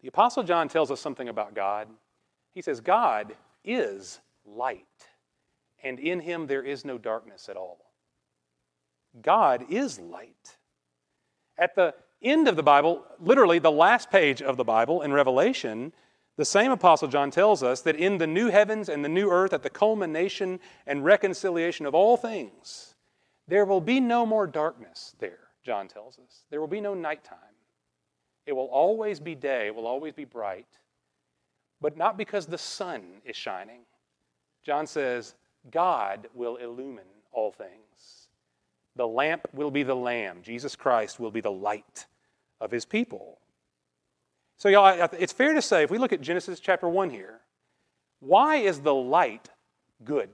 the 0.00 0.08
Apostle 0.08 0.42
John 0.42 0.68
tells 0.68 0.90
us 0.90 1.00
something 1.00 1.28
about 1.28 1.54
God. 1.54 1.88
He 2.52 2.62
says, 2.62 2.80
God 2.80 3.34
is 3.64 4.20
light, 4.44 4.84
and 5.82 5.98
in 5.98 6.20
him 6.20 6.46
there 6.46 6.62
is 6.62 6.84
no 6.84 6.98
darkness 6.98 7.48
at 7.48 7.56
all. 7.56 7.78
God 9.22 9.66
is 9.70 9.98
light. 9.98 10.56
At 11.56 11.74
the 11.76 11.94
end 12.22 12.48
of 12.48 12.56
the 12.56 12.62
Bible, 12.62 13.04
literally 13.20 13.58
the 13.58 13.70
last 13.70 14.10
page 14.10 14.42
of 14.42 14.56
the 14.56 14.64
Bible 14.64 15.02
in 15.02 15.12
Revelation, 15.12 15.92
the 16.36 16.44
same 16.44 16.72
Apostle 16.72 17.08
John 17.08 17.30
tells 17.30 17.62
us 17.62 17.80
that 17.82 17.96
in 17.96 18.18
the 18.18 18.26
new 18.26 18.48
heavens 18.48 18.88
and 18.88 19.04
the 19.04 19.08
new 19.08 19.30
earth, 19.30 19.52
at 19.52 19.62
the 19.62 19.70
culmination 19.70 20.58
and 20.86 21.04
reconciliation 21.04 21.86
of 21.86 21.94
all 21.94 22.16
things, 22.16 22.94
there 23.46 23.64
will 23.64 23.80
be 23.80 24.00
no 24.00 24.26
more 24.26 24.46
darkness 24.46 25.14
there, 25.18 25.48
John 25.62 25.86
tells 25.86 26.18
us. 26.18 26.44
There 26.50 26.60
will 26.60 26.68
be 26.68 26.80
no 26.80 26.94
nighttime. 26.94 27.38
It 28.46 28.52
will 28.52 28.66
always 28.66 29.20
be 29.20 29.34
day, 29.34 29.66
it 29.68 29.74
will 29.74 29.86
always 29.86 30.12
be 30.12 30.24
bright, 30.24 30.66
but 31.80 31.96
not 31.96 32.18
because 32.18 32.46
the 32.46 32.58
sun 32.58 33.02
is 33.24 33.36
shining. 33.36 33.80
John 34.62 34.86
says, 34.86 35.34
God 35.70 36.28
will 36.34 36.56
illumine 36.56 37.04
all 37.32 37.52
things. 37.52 38.28
The 38.96 39.06
lamp 39.06 39.46
will 39.52 39.70
be 39.70 39.82
the 39.82 39.96
Lamb. 39.96 40.40
Jesus 40.42 40.76
Christ 40.76 41.18
will 41.18 41.30
be 41.30 41.40
the 41.40 41.50
light 41.50 42.06
of 42.60 42.70
his 42.70 42.84
people. 42.84 43.38
So, 44.64 44.70
y'all, 44.70 45.10
it's 45.18 45.34
fair 45.34 45.52
to 45.52 45.60
say, 45.60 45.82
if 45.82 45.90
we 45.90 45.98
look 45.98 46.14
at 46.14 46.22
Genesis 46.22 46.58
chapter 46.58 46.88
1 46.88 47.10
here, 47.10 47.40
why 48.20 48.56
is 48.56 48.80
the 48.80 48.94
light 48.94 49.50
good? 50.06 50.30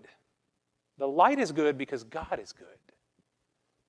The 0.98 1.08
light 1.08 1.40
is 1.40 1.50
good 1.50 1.76
because 1.76 2.04
God 2.04 2.38
is 2.40 2.52
good. 2.52 2.68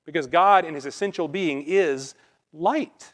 Because 0.03 0.25
God, 0.25 0.65
in 0.65 0.74
his 0.74 0.88
essential 0.88 1.27
being, 1.27 1.62
is 1.62 2.15
light. 2.53 3.13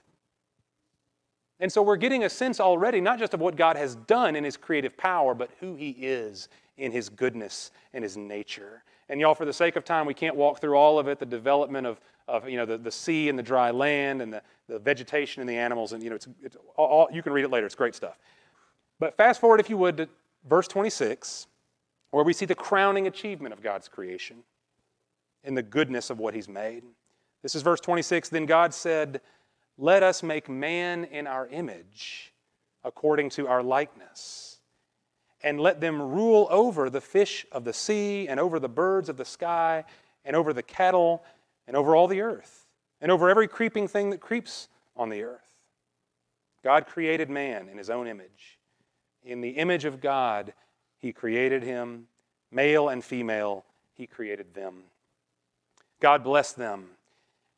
And 1.59 1.69
so 1.69 1.81
we're 1.81 1.97
getting 1.97 2.23
a 2.23 2.29
sense 2.29 2.61
already, 2.61 3.01
not 3.01 3.19
just 3.19 3.33
of 3.33 3.41
what 3.41 3.57
God 3.57 3.75
has 3.75 3.95
done 3.95 4.37
in 4.37 4.45
his 4.45 4.55
creative 4.55 4.95
power, 4.95 5.35
but 5.35 5.49
who 5.59 5.75
he 5.75 5.89
is 5.89 6.47
in 6.77 6.93
his 6.93 7.09
goodness 7.09 7.71
and 7.91 8.05
his 8.05 8.15
nature. 8.15 8.85
And 9.09 9.21
y'all, 9.21 9.35
for 9.35 9.45
the 9.45 9.53
sake 9.53 9.75
of 9.75 9.85
time, 9.85 10.05
we 10.05 10.13
can't 10.13 10.35
walk 10.35 10.59
through 10.59 10.75
all 10.75 10.99
of 10.99 11.07
it 11.07 11.19
the 11.19 11.25
development 11.25 11.87
of, 11.87 11.99
of 12.27 12.47
you 12.49 12.57
know, 12.57 12.65
the, 12.65 12.77
the 12.77 12.91
sea 12.91 13.29
and 13.29 13.39
the 13.39 13.43
dry 13.43 13.71
land 13.71 14.21
and 14.21 14.33
the, 14.33 14.41
the 14.67 14.79
vegetation 14.79 15.41
and 15.41 15.49
the 15.49 15.55
animals. 15.55 15.93
And 15.93 16.03
you, 16.03 16.09
know, 16.09 16.15
it's, 16.15 16.27
it's 16.43 16.57
all, 16.75 17.07
you 17.11 17.23
can 17.23 17.31
read 17.31 17.45
it 17.45 17.51
later, 17.51 17.65
it's 17.65 17.75
great 17.75 17.95
stuff. 17.95 18.17
But 18.99 19.15
fast 19.15 19.39
forward, 19.39 19.59
if 19.59 19.69
you 19.69 19.77
would, 19.77 19.97
to 19.97 20.09
verse 20.47 20.67
26, 20.67 21.47
where 22.11 22.23
we 22.23 22.33
see 22.33 22.45
the 22.45 22.55
crowning 22.55 23.07
achievement 23.07 23.53
of 23.53 23.61
God's 23.61 23.87
creation 23.87 24.37
in 25.43 25.55
the 25.55 25.63
goodness 25.63 26.09
of 26.09 26.19
what 26.19 26.33
he's 26.33 26.49
made. 26.49 26.83
This 27.43 27.55
is 27.55 27.61
verse 27.61 27.79
26. 27.79 28.29
Then 28.29 28.45
God 28.45 28.73
said, 28.73 29.21
Let 29.77 30.03
us 30.03 30.23
make 30.23 30.49
man 30.49 31.05
in 31.05 31.27
our 31.27 31.47
image, 31.47 32.33
according 32.83 33.29
to 33.31 33.47
our 33.47 33.63
likeness 33.63 34.46
and 35.43 35.59
let 35.59 35.81
them 35.81 36.01
rule 36.01 36.47
over 36.49 36.89
the 36.89 37.01
fish 37.01 37.45
of 37.51 37.63
the 37.63 37.73
sea, 37.73 38.27
and 38.27 38.39
over 38.39 38.59
the 38.59 38.69
birds 38.69 39.09
of 39.09 39.17
the 39.17 39.25
sky, 39.25 39.83
and 40.25 40.35
over 40.35 40.53
the 40.53 40.63
cattle, 40.63 41.23
and 41.67 41.75
over 41.75 41.95
all 41.95 42.07
the 42.07 42.21
earth, 42.21 42.65
and 43.01 43.11
over 43.11 43.29
every 43.29 43.47
creeping 43.47 43.87
thing 43.87 44.09
that 44.09 44.19
creeps 44.19 44.67
on 44.95 45.09
the 45.09 45.23
earth. 45.23 45.55
God 46.63 46.87
created 46.87 47.29
man 47.29 47.69
in 47.69 47.77
his 47.77 47.89
own 47.89 48.07
image. 48.07 48.57
In 49.23 49.41
the 49.41 49.51
image 49.51 49.85
of 49.85 50.01
God, 50.01 50.53
he 50.97 51.13
created 51.13 51.63
him. 51.63 52.07
Male 52.51 52.89
and 52.89 53.03
female, 53.03 53.65
he 53.93 54.07
created 54.07 54.53
them. 54.53 54.83
God 55.99 56.23
blessed 56.23 56.57
them, 56.57 56.87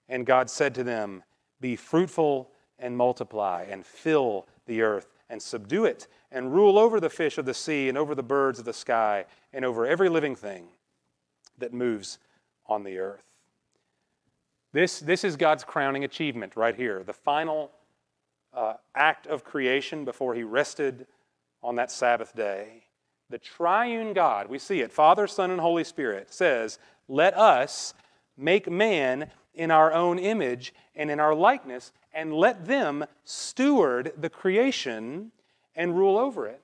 and 0.07 0.25
God 0.25 0.50
said 0.50 0.75
to 0.75 0.83
them, 0.83 1.24
Be 1.62 1.75
fruitful 1.75 2.51
and 2.77 2.98
multiply, 2.98 3.65
and 3.69 3.86
fill 3.86 4.48
the 4.65 4.81
earth, 4.81 5.13
and 5.29 5.41
subdue 5.41 5.86
it 5.86 6.07
and 6.31 6.53
rule 6.53 6.77
over 6.77 7.00
the 7.00 7.09
fish 7.09 7.38
of 7.38 7.45
the 7.45 7.53
sea 7.53 7.89
and 7.89 7.98
over 7.98 8.13
the 8.13 8.24
birds 8.24 8.59
of 8.59 8.65
the 8.65 8.74
sky 8.74 9.25
and 9.53 9.65
over 9.65 9.86
every 9.86 10.09
living 10.09 10.36
thing 10.36 10.67
that 11.57 11.74
moves 11.74 12.19
on 12.67 12.83
the 12.83 13.00
earth. 13.00 13.24
This, 14.71 15.00
this 15.00 15.24
is 15.24 15.36
God's 15.36 15.63
crowning 15.63 16.03
achievement 16.03 16.55
right 16.55 16.75
here, 16.75 17.03
the 17.03 17.13
final 17.13 17.71
uh, 18.53 18.74
act 18.95 19.25
of 19.27 19.43
creation 19.43 20.05
before 20.05 20.36
he 20.36 20.43
rested 20.43 21.07
on 21.63 21.75
that 21.75 21.91
Sabbath 21.91 22.36
day. 22.36 22.83
The 23.29 23.39
triune 23.39 24.13
God, 24.13 24.48
we 24.50 24.59
see 24.59 24.81
it, 24.81 24.91
Father, 24.91 25.27
Son, 25.27 25.51
and 25.51 25.59
Holy 25.59 25.83
Spirit, 25.83 26.31
says, 26.33 26.79
Let 27.07 27.36
us 27.36 27.93
make 28.38 28.69
man 28.69 29.31
in 29.53 29.71
our 29.71 29.91
own 29.91 30.19
image 30.19 30.74
and 30.95 31.12
in 31.12 31.19
our 31.19 31.36
likeness, 31.36 31.91
and 32.13 32.33
let 32.33 32.65
them 32.65 33.05
steward 33.24 34.13
the 34.17 34.29
creation 34.29 35.31
and 35.79 35.98
rule 35.98 36.17
over 36.19 36.45
it. 36.45 36.62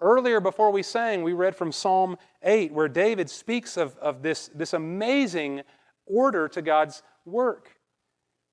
Earlier, 0.00 0.40
before 0.40 0.70
we 0.72 0.82
sang, 0.82 1.22
we 1.22 1.34
read 1.34 1.54
from 1.54 1.70
Psalm 1.70 2.16
8, 2.42 2.72
where 2.72 2.88
David 2.88 3.28
speaks 3.28 3.76
of, 3.76 3.94
of 3.98 4.22
this, 4.22 4.50
this 4.54 4.72
amazing 4.72 5.60
order 6.06 6.48
to 6.48 6.62
God's 6.62 7.02
work. 7.26 7.76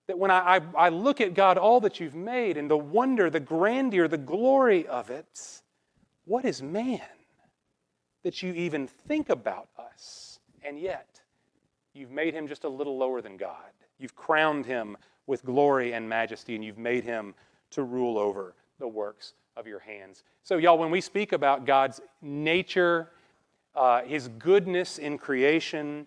That 0.08 0.20
when 0.20 0.30
I, 0.30 0.58
I, 0.58 0.62
I 0.78 0.90
look 0.90 1.22
at 1.22 1.34
God, 1.34 1.58
all 1.58 1.80
that 1.82 2.02
you've 2.02 2.16
made, 2.16 2.58
and 2.58 2.70
the 2.70 2.78
wonder, 2.78 3.30
the 3.30 3.40
grandeur, 3.40 4.10
the 4.10 4.18
glory 4.18 4.86
of 4.86 5.10
it, 5.10 5.62
what 6.26 6.44
is 6.44 6.62
man 6.62 7.00
that 8.24 8.44
you 8.44 8.52
even 8.52 8.88
think 8.88 9.30
about 9.30 9.70
us? 9.80 10.40
And 10.64 10.78
yet, 10.78 11.22
you've 11.94 12.12
made 12.12 12.34
him 12.34 12.46
just 12.46 12.66
a 12.66 12.70
little 12.70 12.98
lower 12.98 13.22
than 13.22 13.38
God. 13.38 13.72
You've 14.00 14.18
crowned 14.18 14.66
him 14.66 14.98
with 15.28 15.46
glory 15.46 15.94
and 15.94 16.10
majesty, 16.10 16.56
and 16.56 16.66
you've 16.66 16.78
made 16.78 17.06
him 17.06 17.34
to 17.70 17.84
rule 17.84 18.18
over 18.18 18.54
the 18.80 18.88
works 18.88 19.34
of 19.58 19.68
your 19.68 19.80
hands. 19.80 20.24
So, 20.44 20.58
y'all, 20.58 20.78
when 20.78 20.92
we 20.92 21.02
speak 21.02 21.34
about 21.34 21.66
God's 21.66 22.00
nature, 22.22 23.10
uh, 23.76 24.04
His 24.04 24.28
goodness 24.28 24.98
in 25.00 25.18
creation, 25.18 26.06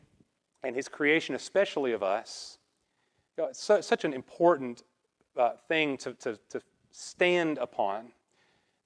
and 0.63 0.77
His 0.77 0.89
creation, 0.89 1.35
especially 1.35 1.93
of 1.93 2.03
us, 2.03 2.59
you 3.37 3.45
know, 3.45 3.51
such 3.53 4.05
an 4.05 4.13
important 4.13 4.83
uh, 5.37 5.53
thing 5.69 5.97
to, 5.99 6.13
to, 6.15 6.39
to 6.51 6.61
stand 6.91 7.59
upon. 7.59 8.13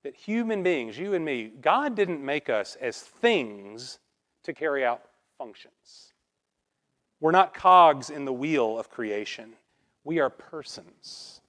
That 0.03 0.15
human 0.15 0.63
beings, 0.63 0.99
you 0.99 1.15
and 1.15 1.25
me, 1.25 1.51
God 1.63 1.95
didn't 1.95 2.23
make 2.23 2.51
us 2.51 2.77
as 2.79 3.01
things 3.01 4.01
to 4.43 4.53
carry 4.53 4.85
out 4.85 5.03
functions. 5.39 6.13
We're 7.21 7.31
not 7.31 7.55
cogs 7.55 8.11
in 8.11 8.27
the 8.27 8.33
wheel 8.33 8.79
of 8.79 8.91
creation, 8.91 9.55
we 10.05 10.21
are 10.21 10.29
persons. 10.29 11.41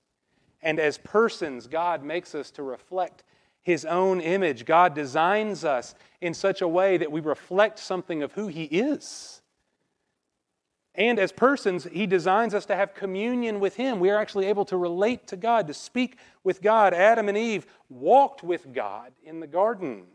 And 0.62 0.80
as 0.80 0.98
persons, 0.98 1.68
God 1.68 2.04
makes 2.04 2.34
us 2.34 2.52
to 2.52 2.64
reflect 2.64 3.24
His 3.62 3.86
own 3.86 4.22
image. 4.22 4.66
God 4.66 4.94
designs 4.94 5.64
us 5.64 5.96
in 6.22 6.34
such 6.34 6.62
a 6.62 6.68
way 6.68 6.98
that 6.98 7.12
we 7.12 7.22
reflect 7.22 7.80
something 7.80 8.24
of 8.24 8.34
who 8.34 8.48
He 8.48 8.64
is. 8.64 9.42
And 10.96 11.20
as 11.20 11.32
persons, 11.32 11.86
He 11.92 12.08
designs 12.08 12.54
us 12.54 12.66
to 12.68 12.76
have 12.76 12.94
communion 12.96 13.60
with 13.60 13.76
Him. 13.76 14.00
We 14.00 14.10
are 14.10 14.18
actually 14.18 14.46
able 14.48 14.66
to 14.66 14.78
relate 14.78 15.28
to 15.28 15.38
God, 15.38 15.68
to 15.68 15.74
speak 15.74 16.18
with 16.44 16.62
God. 16.62 16.94
Adam 16.94 17.28
and 17.28 17.38
Eve 17.38 17.68
walked 17.90 18.44
with 18.44 18.74
God 18.74 19.12
in 19.24 19.40
the 19.40 19.48
garden, 19.48 20.06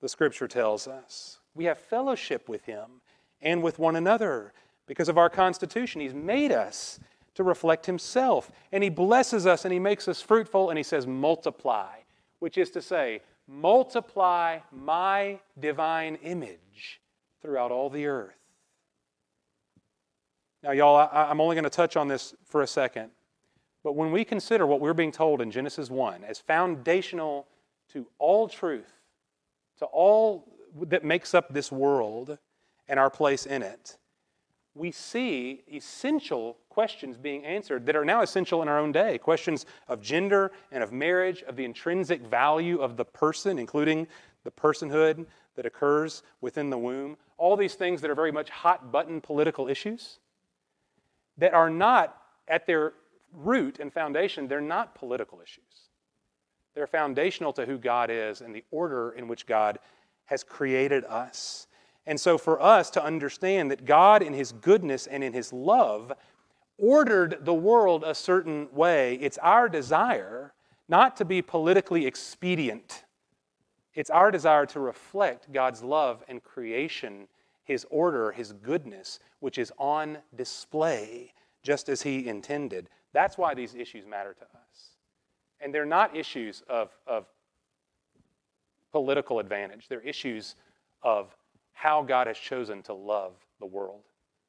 the 0.00 0.08
scripture 0.08 0.48
tells 0.48 0.88
us. 0.88 1.38
We 1.54 1.64
have 1.64 1.78
fellowship 1.78 2.48
with 2.48 2.64
Him 2.64 3.02
and 3.42 3.62
with 3.62 3.78
one 3.78 3.96
another 3.96 4.52
because 4.86 5.08
of 5.08 5.18
our 5.18 5.28
constitution. 5.28 6.00
He's 6.00 6.14
made 6.14 6.50
us 6.50 6.98
to 7.38 7.44
reflect 7.44 7.86
himself. 7.86 8.50
And 8.72 8.82
he 8.82 8.90
blesses 8.90 9.46
us 9.46 9.64
and 9.64 9.72
he 9.72 9.78
makes 9.78 10.08
us 10.08 10.20
fruitful 10.20 10.70
and 10.70 10.76
he 10.76 10.82
says, 10.82 11.06
multiply, 11.06 11.98
which 12.40 12.58
is 12.58 12.68
to 12.70 12.82
say, 12.82 13.20
multiply 13.46 14.58
my 14.72 15.38
divine 15.56 16.16
image 16.24 17.00
throughout 17.40 17.70
all 17.70 17.90
the 17.90 18.06
earth. 18.06 18.34
Now, 20.64 20.72
y'all, 20.72 21.08
I, 21.12 21.30
am 21.30 21.40
only 21.40 21.54
going 21.54 21.62
to 21.62 21.70
touch 21.70 21.96
on 21.96 22.08
this 22.08 22.34
for 22.44 22.62
a 22.62 22.66
second. 22.66 23.10
But 23.84 23.94
when 23.94 24.10
we 24.10 24.24
consider 24.24 24.66
what 24.66 24.80
we're 24.80 24.92
being 24.92 25.12
told 25.12 25.40
in 25.40 25.52
Genesis 25.52 25.88
1 25.88 26.24
as 26.24 26.40
foundational 26.40 27.46
to 27.92 28.08
all 28.18 28.48
truth, 28.48 28.92
to 29.78 29.84
all 29.84 30.44
that 30.88 31.04
makes 31.04 31.34
up 31.34 31.54
this 31.54 31.70
world 31.70 32.36
and 32.88 32.98
our 32.98 33.10
place 33.10 33.46
in 33.46 33.62
it, 33.62 33.96
we 34.78 34.92
see 34.92 35.62
essential 35.72 36.56
questions 36.68 37.16
being 37.16 37.44
answered 37.44 37.84
that 37.86 37.96
are 37.96 38.04
now 38.04 38.22
essential 38.22 38.62
in 38.62 38.68
our 38.68 38.78
own 38.78 38.92
day 38.92 39.18
questions 39.18 39.66
of 39.88 40.00
gender 40.00 40.52
and 40.70 40.82
of 40.82 40.92
marriage, 40.92 41.42
of 41.42 41.56
the 41.56 41.64
intrinsic 41.64 42.22
value 42.22 42.78
of 42.80 42.96
the 42.96 43.04
person, 43.04 43.58
including 43.58 44.06
the 44.44 44.50
personhood 44.50 45.26
that 45.56 45.66
occurs 45.66 46.22
within 46.40 46.70
the 46.70 46.78
womb. 46.78 47.16
All 47.36 47.56
these 47.56 47.74
things 47.74 48.00
that 48.00 48.10
are 48.10 48.14
very 48.14 48.32
much 48.32 48.48
hot 48.50 48.92
button 48.92 49.20
political 49.20 49.68
issues 49.68 50.20
that 51.36 51.54
are 51.54 51.70
not 51.70 52.16
at 52.46 52.66
their 52.66 52.94
root 53.32 53.78
and 53.80 53.92
foundation, 53.92 54.48
they're 54.48 54.60
not 54.60 54.94
political 54.94 55.40
issues. 55.40 55.88
They're 56.74 56.86
foundational 56.86 57.52
to 57.54 57.66
who 57.66 57.78
God 57.78 58.10
is 58.10 58.40
and 58.40 58.54
the 58.54 58.64
order 58.70 59.10
in 59.10 59.28
which 59.28 59.46
God 59.46 59.78
has 60.26 60.44
created 60.44 61.04
us. 61.04 61.67
And 62.08 62.18
so, 62.18 62.38
for 62.38 62.60
us 62.60 62.88
to 62.92 63.04
understand 63.04 63.70
that 63.70 63.84
God, 63.84 64.22
in 64.22 64.32
His 64.32 64.52
goodness 64.52 65.06
and 65.06 65.22
in 65.22 65.34
His 65.34 65.52
love, 65.52 66.10
ordered 66.78 67.40
the 67.42 67.52
world 67.52 68.02
a 68.02 68.14
certain 68.14 68.66
way, 68.72 69.16
it's 69.20 69.36
our 69.38 69.68
desire 69.68 70.54
not 70.88 71.18
to 71.18 71.26
be 71.26 71.42
politically 71.42 72.06
expedient. 72.06 73.04
It's 73.92 74.08
our 74.08 74.30
desire 74.30 74.64
to 74.66 74.80
reflect 74.80 75.52
God's 75.52 75.82
love 75.82 76.24
and 76.28 76.42
creation, 76.42 77.28
His 77.64 77.86
order, 77.90 78.32
His 78.32 78.54
goodness, 78.54 79.18
which 79.40 79.58
is 79.58 79.70
on 79.76 80.16
display 80.34 81.34
just 81.62 81.90
as 81.90 82.00
He 82.00 82.26
intended. 82.26 82.88
That's 83.12 83.36
why 83.36 83.52
these 83.52 83.74
issues 83.74 84.06
matter 84.06 84.32
to 84.32 84.44
us. 84.44 84.96
And 85.60 85.74
they're 85.74 85.84
not 85.84 86.16
issues 86.16 86.62
of, 86.70 86.88
of 87.06 87.26
political 88.92 89.40
advantage, 89.40 89.88
they're 89.88 90.00
issues 90.00 90.54
of 91.02 91.36
how 91.78 92.02
God 92.02 92.26
has 92.26 92.36
chosen 92.36 92.82
to 92.82 92.92
love 92.92 93.34
the 93.60 93.66
world, 93.66 94.00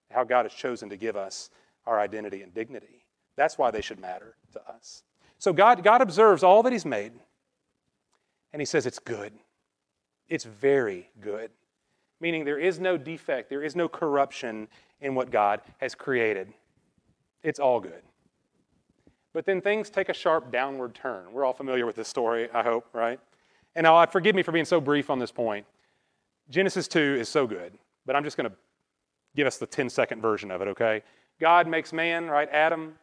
how 0.09 0.23
God 0.23 0.45
has 0.45 0.53
chosen 0.53 0.89
to 0.89 0.97
give 0.97 1.15
us 1.15 1.51
our 1.85 1.99
identity 1.99 2.41
and 2.41 2.51
dignity. 2.55 3.05
That's 3.35 3.55
why 3.55 3.69
they 3.69 3.81
should 3.81 3.99
matter 3.99 4.35
to 4.53 4.61
us. 4.67 5.03
So 5.37 5.53
God, 5.53 5.83
God 5.83 6.01
observes 6.01 6.43
all 6.43 6.63
that 6.63 6.73
He's 6.73 6.87
made, 6.87 7.11
and 8.51 8.59
He 8.59 8.65
says 8.65 8.87
it's 8.87 8.97
good. 8.97 9.31
It's 10.27 10.43
very 10.43 11.11
good. 11.21 11.51
Meaning 12.19 12.45
there 12.45 12.57
is 12.57 12.79
no 12.79 12.97
defect, 12.97 13.51
there 13.51 13.63
is 13.63 13.75
no 13.75 13.87
corruption 13.87 14.67
in 14.99 15.13
what 15.13 15.29
God 15.29 15.61
has 15.77 15.93
created. 15.93 16.51
It's 17.43 17.59
all 17.59 17.79
good. 17.79 18.01
But 19.33 19.45
then 19.45 19.61
things 19.61 19.91
take 19.91 20.09
a 20.09 20.13
sharp 20.15 20.51
downward 20.51 20.95
turn. 20.95 21.31
We're 21.31 21.45
all 21.45 21.53
familiar 21.53 21.85
with 21.85 21.95
this 21.95 22.07
story, 22.07 22.49
I 22.51 22.63
hope, 22.63 22.87
right? 22.91 23.19
And 23.75 23.83
now, 23.83 23.97
uh, 23.97 24.07
forgive 24.07 24.35
me 24.35 24.41
for 24.41 24.51
being 24.51 24.65
so 24.65 24.81
brief 24.81 25.11
on 25.11 25.19
this 25.19 25.31
point. 25.31 25.67
Genesis 26.49 26.87
2 26.87 26.99
is 26.99 27.29
so 27.29 27.45
good, 27.45 27.73
but 28.05 28.15
I'm 28.15 28.23
just 28.23 28.35
going 28.35 28.49
to 28.49 28.55
give 29.35 29.45
us 29.45 29.57
the 29.57 29.67
10 29.67 29.89
second 29.89 30.21
version 30.21 30.49
of 30.49 30.61
it, 30.61 30.67
okay? 30.69 31.03
God 31.39 31.67
makes 31.67 31.93
man, 31.93 32.27
right? 32.27 32.49
Adam. 32.51 32.95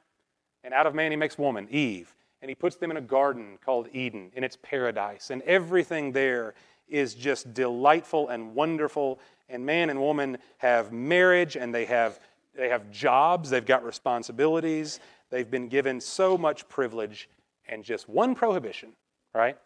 And 0.64 0.74
out 0.74 0.86
of 0.86 0.94
man, 0.94 1.12
he 1.12 1.16
makes 1.16 1.38
woman, 1.38 1.68
Eve. 1.70 2.12
And 2.42 2.48
he 2.48 2.54
puts 2.56 2.76
them 2.76 2.90
in 2.90 2.96
a 2.96 3.02
garden 3.02 3.58
called 3.64 3.88
Eden, 3.92 4.32
and 4.34 4.44
its 4.44 4.58
paradise. 4.62 5.30
And 5.30 5.42
everything 5.42 6.10
there 6.10 6.54
is 6.88 7.14
just 7.14 7.54
delightful 7.54 8.28
and 8.28 8.54
wonderful. 8.54 9.20
And 9.48 9.64
man 9.64 9.90
and 9.90 10.00
woman 10.00 10.38
have 10.58 10.92
marriage 10.92 11.56
and 11.56 11.72
they 11.72 11.84
have, 11.84 12.18
they 12.54 12.68
have 12.68 12.90
jobs, 12.90 13.48
they've 13.48 13.64
got 13.64 13.84
responsibilities, 13.84 14.98
they've 15.30 15.50
been 15.50 15.68
given 15.68 16.00
so 16.00 16.36
much 16.36 16.68
privilege 16.68 17.28
and 17.68 17.84
just 17.84 18.08
one 18.08 18.34
prohibition, 18.34 18.90
right? 19.34 19.56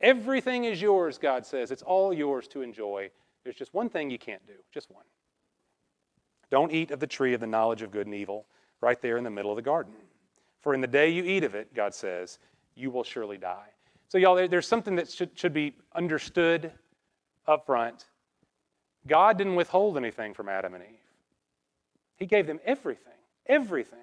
Everything 0.00 0.64
is 0.64 0.80
yours, 0.80 1.18
God 1.18 1.44
says. 1.46 1.70
It's 1.70 1.82
all 1.82 2.12
yours 2.12 2.48
to 2.48 2.62
enjoy 2.62 3.10
there's 3.46 3.56
just 3.56 3.72
one 3.72 3.88
thing 3.88 4.10
you 4.10 4.18
can't 4.18 4.44
do, 4.44 4.54
just 4.74 4.90
one. 4.90 5.04
Don't 6.50 6.72
eat 6.72 6.90
of 6.90 6.98
the 6.98 7.06
tree 7.06 7.32
of 7.32 7.40
the 7.40 7.46
knowledge 7.46 7.80
of 7.80 7.92
good 7.92 8.06
and 8.06 8.14
evil, 8.14 8.44
right 8.80 9.00
there 9.00 9.16
in 9.16 9.22
the 9.22 9.30
middle 9.30 9.52
of 9.52 9.56
the 9.56 9.62
garden. 9.62 9.94
For 10.62 10.74
in 10.74 10.80
the 10.80 10.88
day 10.88 11.10
you 11.10 11.22
eat 11.22 11.44
of 11.44 11.54
it, 11.54 11.72
God 11.72 11.94
says, 11.94 12.40
you 12.74 12.90
will 12.90 13.04
surely 13.04 13.38
die. 13.38 13.68
So, 14.08 14.18
y'all, 14.18 14.48
there's 14.48 14.66
something 14.66 14.96
that 14.96 15.08
should, 15.08 15.30
should 15.38 15.52
be 15.52 15.74
understood 15.94 16.72
up 17.46 17.66
front. 17.66 18.06
God 19.06 19.38
didn't 19.38 19.54
withhold 19.54 19.96
anything 19.96 20.34
from 20.34 20.48
Adam 20.48 20.74
and 20.74 20.82
Eve, 20.82 20.98
He 22.16 22.26
gave 22.26 22.48
them 22.48 22.58
everything, 22.64 23.12
everything. 23.46 23.98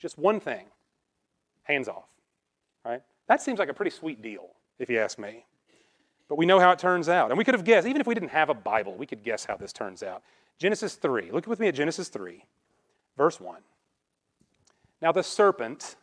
Just 0.00 0.18
one 0.18 0.40
thing 0.40 0.66
hands 1.62 1.86
off, 1.86 2.08
right? 2.84 3.02
That 3.28 3.40
seems 3.40 3.60
like 3.60 3.68
a 3.68 3.74
pretty 3.74 3.92
sweet 3.92 4.20
deal, 4.20 4.48
if 4.80 4.90
you 4.90 4.98
ask 4.98 5.16
me. 5.16 5.44
But 6.30 6.38
we 6.38 6.46
know 6.46 6.60
how 6.60 6.70
it 6.70 6.78
turns 6.78 7.08
out. 7.08 7.30
And 7.30 7.36
we 7.36 7.44
could 7.44 7.54
have 7.54 7.64
guessed, 7.64 7.88
even 7.88 8.00
if 8.00 8.06
we 8.06 8.14
didn't 8.14 8.28
have 8.28 8.50
a 8.50 8.54
Bible, 8.54 8.94
we 8.94 9.04
could 9.04 9.24
guess 9.24 9.44
how 9.44 9.56
this 9.56 9.72
turns 9.72 10.04
out. 10.04 10.22
Genesis 10.58 10.94
3. 10.94 11.32
Look 11.32 11.48
with 11.48 11.58
me 11.58 11.66
at 11.66 11.74
Genesis 11.74 12.08
3, 12.08 12.44
verse 13.16 13.40
1. 13.40 13.60
Now, 15.02 15.10
the 15.10 15.24
serpent, 15.24 15.96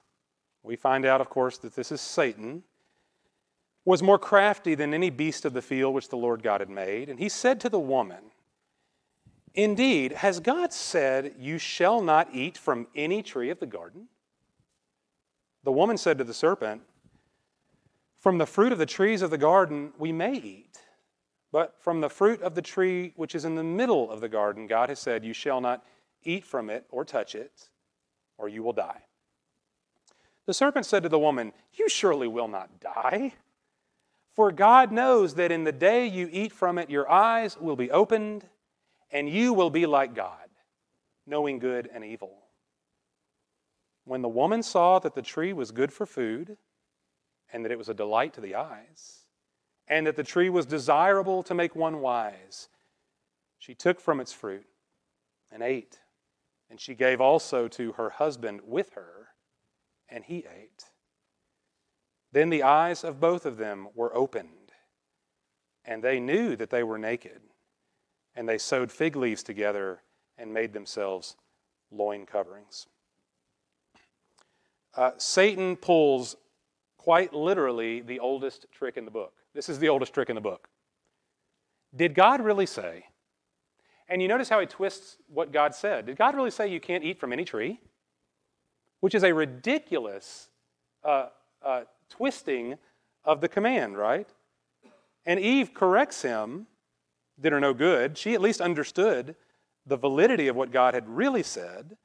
we 0.64 0.76
find 0.76 1.06
out, 1.06 1.22
of 1.22 1.30
course, 1.30 1.58
that 1.60 1.76
this 1.76 1.94
is 1.94 2.02
Satan, 2.02 2.64
was 3.86 4.04
more 4.04 4.20
crafty 4.20 4.76
than 4.76 4.94
any 4.94 5.10
beast 5.10 5.46
of 5.46 5.54
the 5.54 5.62
field 5.62 5.96
which 5.96 6.10
the 6.10 6.18
Lord 6.18 6.44
God 6.44 6.60
had 6.60 6.70
made. 6.70 7.08
And 7.08 7.18
he 7.18 7.30
said 7.30 7.62
to 7.62 7.70
the 7.70 7.80
woman, 7.80 8.32
Indeed, 9.54 10.12
has 10.12 10.42
God 10.42 10.74
said, 10.74 11.36
You 11.40 11.58
shall 11.58 12.02
not 12.02 12.28
eat 12.34 12.58
from 12.58 12.88
any 12.94 13.24
tree 13.24 13.50
of 13.50 13.62
the 13.62 13.66
garden? 13.66 14.10
The 15.64 15.72
woman 15.72 15.96
said 15.96 16.18
to 16.18 16.26
the 16.26 16.34
serpent, 16.34 16.82
from 18.28 18.40
the 18.40 18.46
fruit 18.46 18.74
of 18.74 18.78
the 18.78 18.86
trees 18.86 19.22
of 19.22 19.30
the 19.30 19.38
garden 19.38 19.94
we 19.98 20.12
may 20.12 20.34
eat, 20.34 20.82
but 21.54 21.82
from 21.82 22.02
the 22.02 22.10
fruit 22.10 22.42
of 22.42 22.56
the 22.56 22.62
tree 22.62 23.14
which 23.16 23.34
is 23.34 23.46
in 23.46 23.56
the 23.56 23.64
middle 23.64 24.12
of 24.12 24.20
the 24.20 24.28
garden, 24.28 24.68
God 24.68 24.90
has 24.90 25.00
said, 25.00 25.24
You 25.24 25.32
shall 25.32 25.62
not 25.62 25.86
eat 26.26 26.44
from 26.44 26.70
it 26.70 26.84
or 26.90 27.06
touch 27.06 27.36
it, 27.36 27.70
or 28.38 28.50
you 28.50 28.64
will 28.64 28.74
die. 28.74 29.04
The 30.46 30.54
serpent 30.54 30.86
said 30.86 31.04
to 31.04 31.08
the 31.10 31.18
woman, 31.18 31.54
You 31.76 31.88
surely 31.88 32.28
will 32.28 32.50
not 32.50 32.82
die. 32.82 33.36
For 34.34 34.52
God 34.52 34.92
knows 34.92 35.36
that 35.36 35.50
in 35.50 35.64
the 35.64 35.72
day 35.72 36.06
you 36.06 36.28
eat 36.30 36.52
from 36.52 36.78
it, 36.78 36.90
your 36.90 37.10
eyes 37.10 37.58
will 37.58 37.78
be 37.78 37.90
opened, 37.92 38.44
and 39.10 39.30
you 39.30 39.54
will 39.54 39.70
be 39.70 39.86
like 39.86 40.14
God, 40.14 40.50
knowing 41.26 41.60
good 41.60 41.90
and 41.94 42.04
evil. 42.04 42.40
When 44.04 44.22
the 44.22 44.28
woman 44.28 44.64
saw 44.64 45.00
that 45.00 45.16
the 45.16 45.22
tree 45.22 45.54
was 45.54 45.72
good 45.72 45.94
for 45.94 46.06
food, 46.06 46.58
and 47.52 47.64
that 47.64 47.72
it 47.72 47.78
was 47.78 47.90
a 47.90 47.94
delight 47.94 48.34
to 48.34 48.42
the 48.42 48.56
eyes, 48.56 49.26
and 49.88 50.06
that 50.06 50.16
the 50.16 50.24
tree 50.24 50.50
was 50.50 50.66
desirable 50.66 51.44
to 51.44 51.54
make 51.54 51.76
one 51.76 52.02
wise. 52.02 52.70
She 53.58 53.74
took 53.74 54.00
from 54.00 54.20
its 54.20 54.34
fruit 54.34 54.66
and 55.52 55.64
ate, 55.64 56.00
and 56.70 56.80
she 56.80 56.94
gave 56.94 57.22
also 57.22 57.68
to 57.70 57.94
her 57.94 58.12
husband 58.12 58.62
with 58.66 58.94
her, 58.94 59.30
and 60.10 60.24
he 60.26 60.40
ate. 60.40 60.86
Then 62.32 62.50
the 62.50 62.64
eyes 62.64 63.04
of 63.04 63.20
both 63.20 63.46
of 63.46 63.58
them 63.58 63.88
were 63.96 64.16
opened, 64.16 64.74
and 65.86 66.04
they 66.04 66.20
knew 66.20 66.56
that 66.56 66.70
they 66.70 66.84
were 66.84 66.98
naked, 66.98 67.42
and 68.36 68.48
they 68.48 68.58
sewed 68.58 68.92
fig 68.92 69.16
leaves 69.16 69.44
together 69.44 70.02
and 70.38 70.54
made 70.54 70.74
themselves 70.74 71.36
loin 71.90 72.26
coverings. 72.26 72.88
Uh, 74.94 75.12
Satan 75.18 75.76
pulls 75.76 76.36
quite 77.08 77.34
literally 77.34 78.02
the 78.02 78.20
oldest 78.20 78.66
trick 78.70 78.98
in 78.98 79.06
the 79.06 79.12
book. 79.12 79.32
This 79.56 79.70
is 79.70 79.80
the 79.80 79.88
oldest 79.88 80.14
trick 80.14 80.28
in 80.28 80.36
the 80.36 80.42
book. 80.42 80.68
Did 81.96 82.14
God 82.14 82.42
really 82.42 82.66
say? 82.66 83.06
And 84.10 84.22
you 84.22 84.28
notice 84.28 84.50
how 84.50 84.60
he 84.60 84.66
twists 84.66 85.16
what 85.30 85.54
God 85.54 85.74
said. 85.74 86.08
Did 86.08 86.18
God 86.18 86.36
really 86.36 86.52
say 86.52 86.68
you 86.68 86.82
can't 86.82 87.06
eat 87.06 87.18
from 87.18 87.32
any 87.32 87.46
tree? 87.46 87.80
Which 89.00 89.16
is 89.16 89.24
a 89.24 89.34
ridiculous 89.34 90.50
uh, 91.02 91.28
uh, 91.64 91.84
twisting 92.10 92.76
of 93.24 93.40
the 93.40 93.48
command, 93.48 93.98
right? 93.98 94.28
And 95.26 95.40
Eve 95.40 95.74
corrects 95.74 96.24
him, 96.24 96.68
did 97.40 97.54
her 97.54 97.62
no 97.62 97.74
good. 97.74 98.18
She 98.18 98.34
at 98.34 98.42
least 98.42 98.60
understood 98.60 99.38
the 99.86 99.96
validity 99.96 100.50
of 100.50 100.58
what 100.58 100.74
God 100.74 100.94
had 100.94 101.08
really 101.08 101.44
said. 101.44 101.96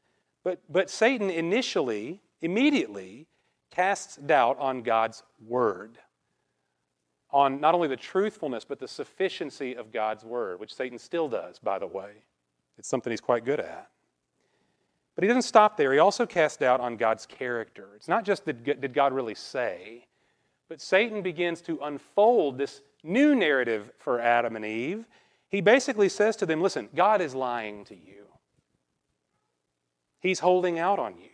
But, 0.44 0.60
but 0.68 0.88
Satan 0.90 1.28
initially, 1.28 2.20
immediately, 2.40 3.26
casts 3.72 4.16
doubt 4.16 4.58
on 4.58 4.82
God's 4.82 5.22
word, 5.46 5.98
on 7.30 7.60
not 7.60 7.74
only 7.74 7.88
the 7.88 7.96
truthfulness, 7.96 8.64
but 8.64 8.78
the 8.78 8.86
sufficiency 8.86 9.74
of 9.74 9.90
God's 9.90 10.24
word, 10.24 10.60
which 10.60 10.74
Satan 10.74 10.98
still 10.98 11.28
does, 11.28 11.58
by 11.58 11.78
the 11.78 11.86
way. 11.86 12.12
It's 12.78 12.88
something 12.88 13.10
he's 13.10 13.20
quite 13.20 13.44
good 13.44 13.60
at. 13.60 13.88
But 15.14 15.24
he 15.24 15.28
doesn't 15.28 15.42
stop 15.42 15.76
there. 15.76 15.92
He 15.92 15.98
also 15.98 16.24
casts 16.24 16.58
doubt 16.58 16.80
on 16.80 16.96
God's 16.96 17.26
character. 17.26 17.88
It's 17.96 18.08
not 18.08 18.24
just 18.24 18.44
that 18.46 18.64
did 18.64 18.94
God 18.94 19.12
really 19.12 19.34
say, 19.34 20.06
but 20.68 20.80
Satan 20.80 21.22
begins 21.22 21.60
to 21.62 21.78
unfold 21.82 22.56
this 22.56 22.80
new 23.02 23.34
narrative 23.34 23.90
for 23.98 24.20
Adam 24.20 24.56
and 24.56 24.64
Eve. 24.64 25.04
He 25.48 25.60
basically 25.60 26.08
says 26.08 26.36
to 26.36 26.46
them, 26.46 26.62
Listen, 26.62 26.88
God 26.94 27.20
is 27.20 27.34
lying 27.34 27.84
to 27.86 27.94
you, 27.94 28.26
He's 30.20 30.40
holding 30.40 30.78
out 30.78 30.98
on 30.98 31.16
you. 31.18 31.31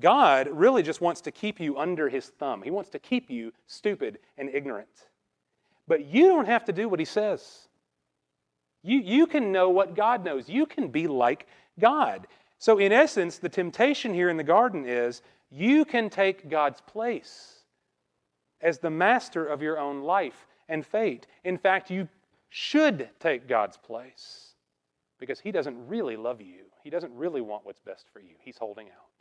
God 0.00 0.48
really 0.50 0.82
just 0.82 1.00
wants 1.00 1.20
to 1.22 1.30
keep 1.30 1.60
you 1.60 1.78
under 1.78 2.08
his 2.08 2.26
thumb. 2.26 2.62
He 2.62 2.70
wants 2.70 2.90
to 2.90 2.98
keep 2.98 3.30
you 3.30 3.52
stupid 3.66 4.18
and 4.36 4.48
ignorant. 4.52 4.88
But 5.86 6.06
you 6.06 6.28
don't 6.28 6.46
have 6.46 6.64
to 6.64 6.72
do 6.72 6.88
what 6.88 6.98
he 6.98 7.04
says. 7.04 7.68
You, 8.82 8.98
you 8.98 9.26
can 9.26 9.52
know 9.52 9.70
what 9.70 9.94
God 9.94 10.24
knows. 10.24 10.48
You 10.48 10.66
can 10.66 10.88
be 10.88 11.06
like 11.06 11.46
God. 11.78 12.26
So, 12.58 12.78
in 12.78 12.92
essence, 12.92 13.38
the 13.38 13.48
temptation 13.48 14.12
here 14.12 14.30
in 14.30 14.36
the 14.36 14.44
garden 14.44 14.86
is 14.86 15.22
you 15.50 15.84
can 15.84 16.10
take 16.10 16.48
God's 16.48 16.80
place 16.80 17.60
as 18.60 18.78
the 18.78 18.90
master 18.90 19.44
of 19.44 19.62
your 19.62 19.78
own 19.78 20.02
life 20.02 20.46
and 20.68 20.84
fate. 20.84 21.26
In 21.44 21.58
fact, 21.58 21.90
you 21.90 22.08
should 22.48 23.08
take 23.20 23.48
God's 23.48 23.76
place 23.76 24.54
because 25.18 25.40
He 25.40 25.52
doesn't 25.52 25.88
really 25.88 26.16
love 26.16 26.40
you. 26.40 26.64
He 26.82 26.90
doesn't 26.90 27.14
really 27.14 27.40
want 27.40 27.64
what's 27.64 27.80
best 27.80 28.06
for 28.12 28.20
you. 28.20 28.34
He's 28.40 28.58
holding 28.58 28.88
out. 28.88 29.13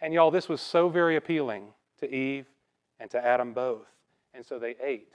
And 0.00 0.14
y'all, 0.14 0.30
this 0.30 0.48
was 0.48 0.60
so 0.60 0.88
very 0.88 1.16
appealing 1.16 1.68
to 1.98 2.12
Eve 2.12 2.46
and 2.98 3.10
to 3.10 3.24
Adam 3.24 3.52
both. 3.52 3.86
And 4.34 4.44
so 4.44 4.58
they 4.58 4.76
ate. 4.82 5.12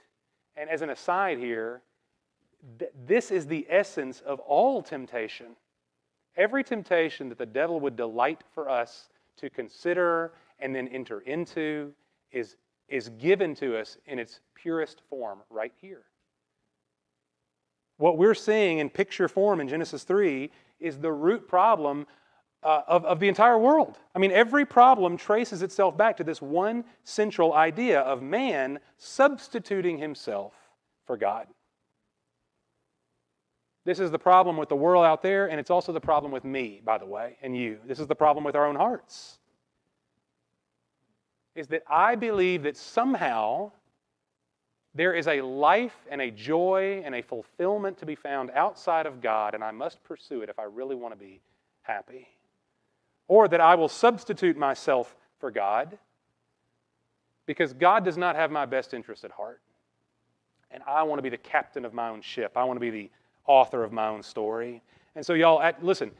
And 0.56 0.70
as 0.70 0.82
an 0.82 0.90
aside 0.90 1.38
here, 1.38 1.82
th- 2.78 2.92
this 3.06 3.30
is 3.30 3.46
the 3.46 3.66
essence 3.68 4.20
of 4.20 4.40
all 4.40 4.82
temptation. 4.82 5.56
Every 6.36 6.62
temptation 6.62 7.28
that 7.30 7.38
the 7.38 7.46
devil 7.46 7.80
would 7.80 7.96
delight 7.96 8.42
for 8.54 8.68
us 8.68 9.08
to 9.38 9.50
consider 9.50 10.32
and 10.58 10.74
then 10.74 10.88
enter 10.88 11.20
into 11.20 11.92
is, 12.30 12.56
is 12.88 13.08
given 13.10 13.54
to 13.56 13.76
us 13.76 13.96
in 14.06 14.18
its 14.18 14.40
purest 14.54 15.02
form 15.08 15.40
right 15.50 15.72
here. 15.80 16.02
What 17.98 18.18
we're 18.18 18.34
seeing 18.34 18.78
in 18.78 18.90
picture 18.90 19.28
form 19.28 19.60
in 19.60 19.68
Genesis 19.68 20.04
3 20.04 20.50
is 20.78 20.98
the 20.98 21.12
root 21.12 21.48
problem 21.48 22.06
uh, 22.66 22.82
of, 22.88 23.04
of 23.04 23.20
the 23.20 23.28
entire 23.28 23.56
world. 23.56 23.96
I 24.12 24.18
mean, 24.18 24.32
every 24.32 24.66
problem 24.66 25.16
traces 25.16 25.62
itself 25.62 25.96
back 25.96 26.16
to 26.16 26.24
this 26.24 26.42
one 26.42 26.84
central 27.04 27.54
idea 27.54 28.00
of 28.00 28.22
man 28.22 28.80
substituting 28.98 29.98
himself 29.98 30.52
for 31.06 31.16
God. 31.16 31.46
This 33.84 34.00
is 34.00 34.10
the 34.10 34.18
problem 34.18 34.56
with 34.56 34.68
the 34.68 34.74
world 34.74 35.04
out 35.04 35.22
there, 35.22 35.46
and 35.46 35.60
it's 35.60 35.70
also 35.70 35.92
the 35.92 36.00
problem 36.00 36.32
with 36.32 36.42
me, 36.44 36.80
by 36.84 36.98
the 36.98 37.06
way, 37.06 37.36
and 37.40 37.56
you. 37.56 37.78
This 37.86 38.00
is 38.00 38.08
the 38.08 38.16
problem 38.16 38.42
with 38.42 38.56
our 38.56 38.66
own 38.66 38.74
hearts. 38.74 39.38
Is 41.54 41.68
that 41.68 41.84
I 41.88 42.16
believe 42.16 42.64
that 42.64 42.76
somehow 42.76 43.70
there 44.92 45.14
is 45.14 45.28
a 45.28 45.40
life 45.40 45.94
and 46.10 46.20
a 46.20 46.32
joy 46.32 47.00
and 47.04 47.14
a 47.14 47.22
fulfillment 47.22 47.96
to 47.98 48.06
be 48.06 48.16
found 48.16 48.50
outside 48.50 49.06
of 49.06 49.20
God, 49.20 49.54
and 49.54 49.62
I 49.62 49.70
must 49.70 50.02
pursue 50.02 50.42
it 50.42 50.48
if 50.48 50.58
I 50.58 50.64
really 50.64 50.96
want 50.96 51.14
to 51.14 51.18
be 51.18 51.40
happy. 51.82 52.26
Or 53.28 53.48
that 53.48 53.60
I 53.60 53.74
will 53.74 53.88
substitute 53.88 54.56
myself 54.56 55.16
for 55.38 55.50
God 55.50 55.98
because 57.46 57.72
God 57.72 58.04
does 58.04 58.16
not 58.16 58.36
have 58.36 58.50
my 58.50 58.66
best 58.66 58.94
interest 58.94 59.24
at 59.24 59.30
heart. 59.30 59.60
And 60.70 60.82
I 60.86 61.02
want 61.04 61.18
to 61.18 61.22
be 61.22 61.28
the 61.28 61.36
captain 61.38 61.84
of 61.84 61.94
my 61.94 62.08
own 62.08 62.20
ship. 62.20 62.52
I 62.56 62.64
want 62.64 62.76
to 62.76 62.80
be 62.80 62.90
the 62.90 63.10
author 63.46 63.84
of 63.84 63.92
my 63.92 64.08
own 64.08 64.22
story. 64.22 64.82
And 65.14 65.24
so, 65.24 65.32
y'all, 65.32 65.60
at, 65.62 65.82
listen, 65.84 66.10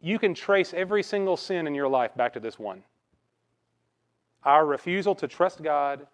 you 0.00 0.18
can 0.18 0.34
trace 0.34 0.74
every 0.74 1.02
single 1.02 1.36
sin 1.36 1.66
in 1.66 1.74
your 1.74 1.88
life 1.88 2.14
back 2.14 2.32
to 2.34 2.40
this 2.40 2.58
one 2.58 2.82
our 4.44 4.66
refusal 4.66 5.14
to 5.14 5.26
trust 5.26 5.62
God, 5.62 6.06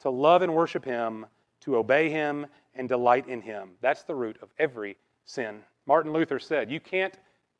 to 0.00 0.10
love 0.10 0.42
and 0.42 0.52
worship 0.52 0.84
Him, 0.84 1.26
to 1.60 1.76
obey 1.76 2.10
Him, 2.10 2.46
and 2.74 2.88
delight 2.88 3.28
in 3.28 3.40
Him. 3.40 3.70
That's 3.80 4.02
the 4.02 4.16
root 4.16 4.36
of 4.42 4.48
every 4.58 4.96
sin. 5.24 5.60
Martin 5.86 6.12
Luther 6.12 6.40
said, 6.40 6.72
You 6.72 6.80
can't, 6.80 7.16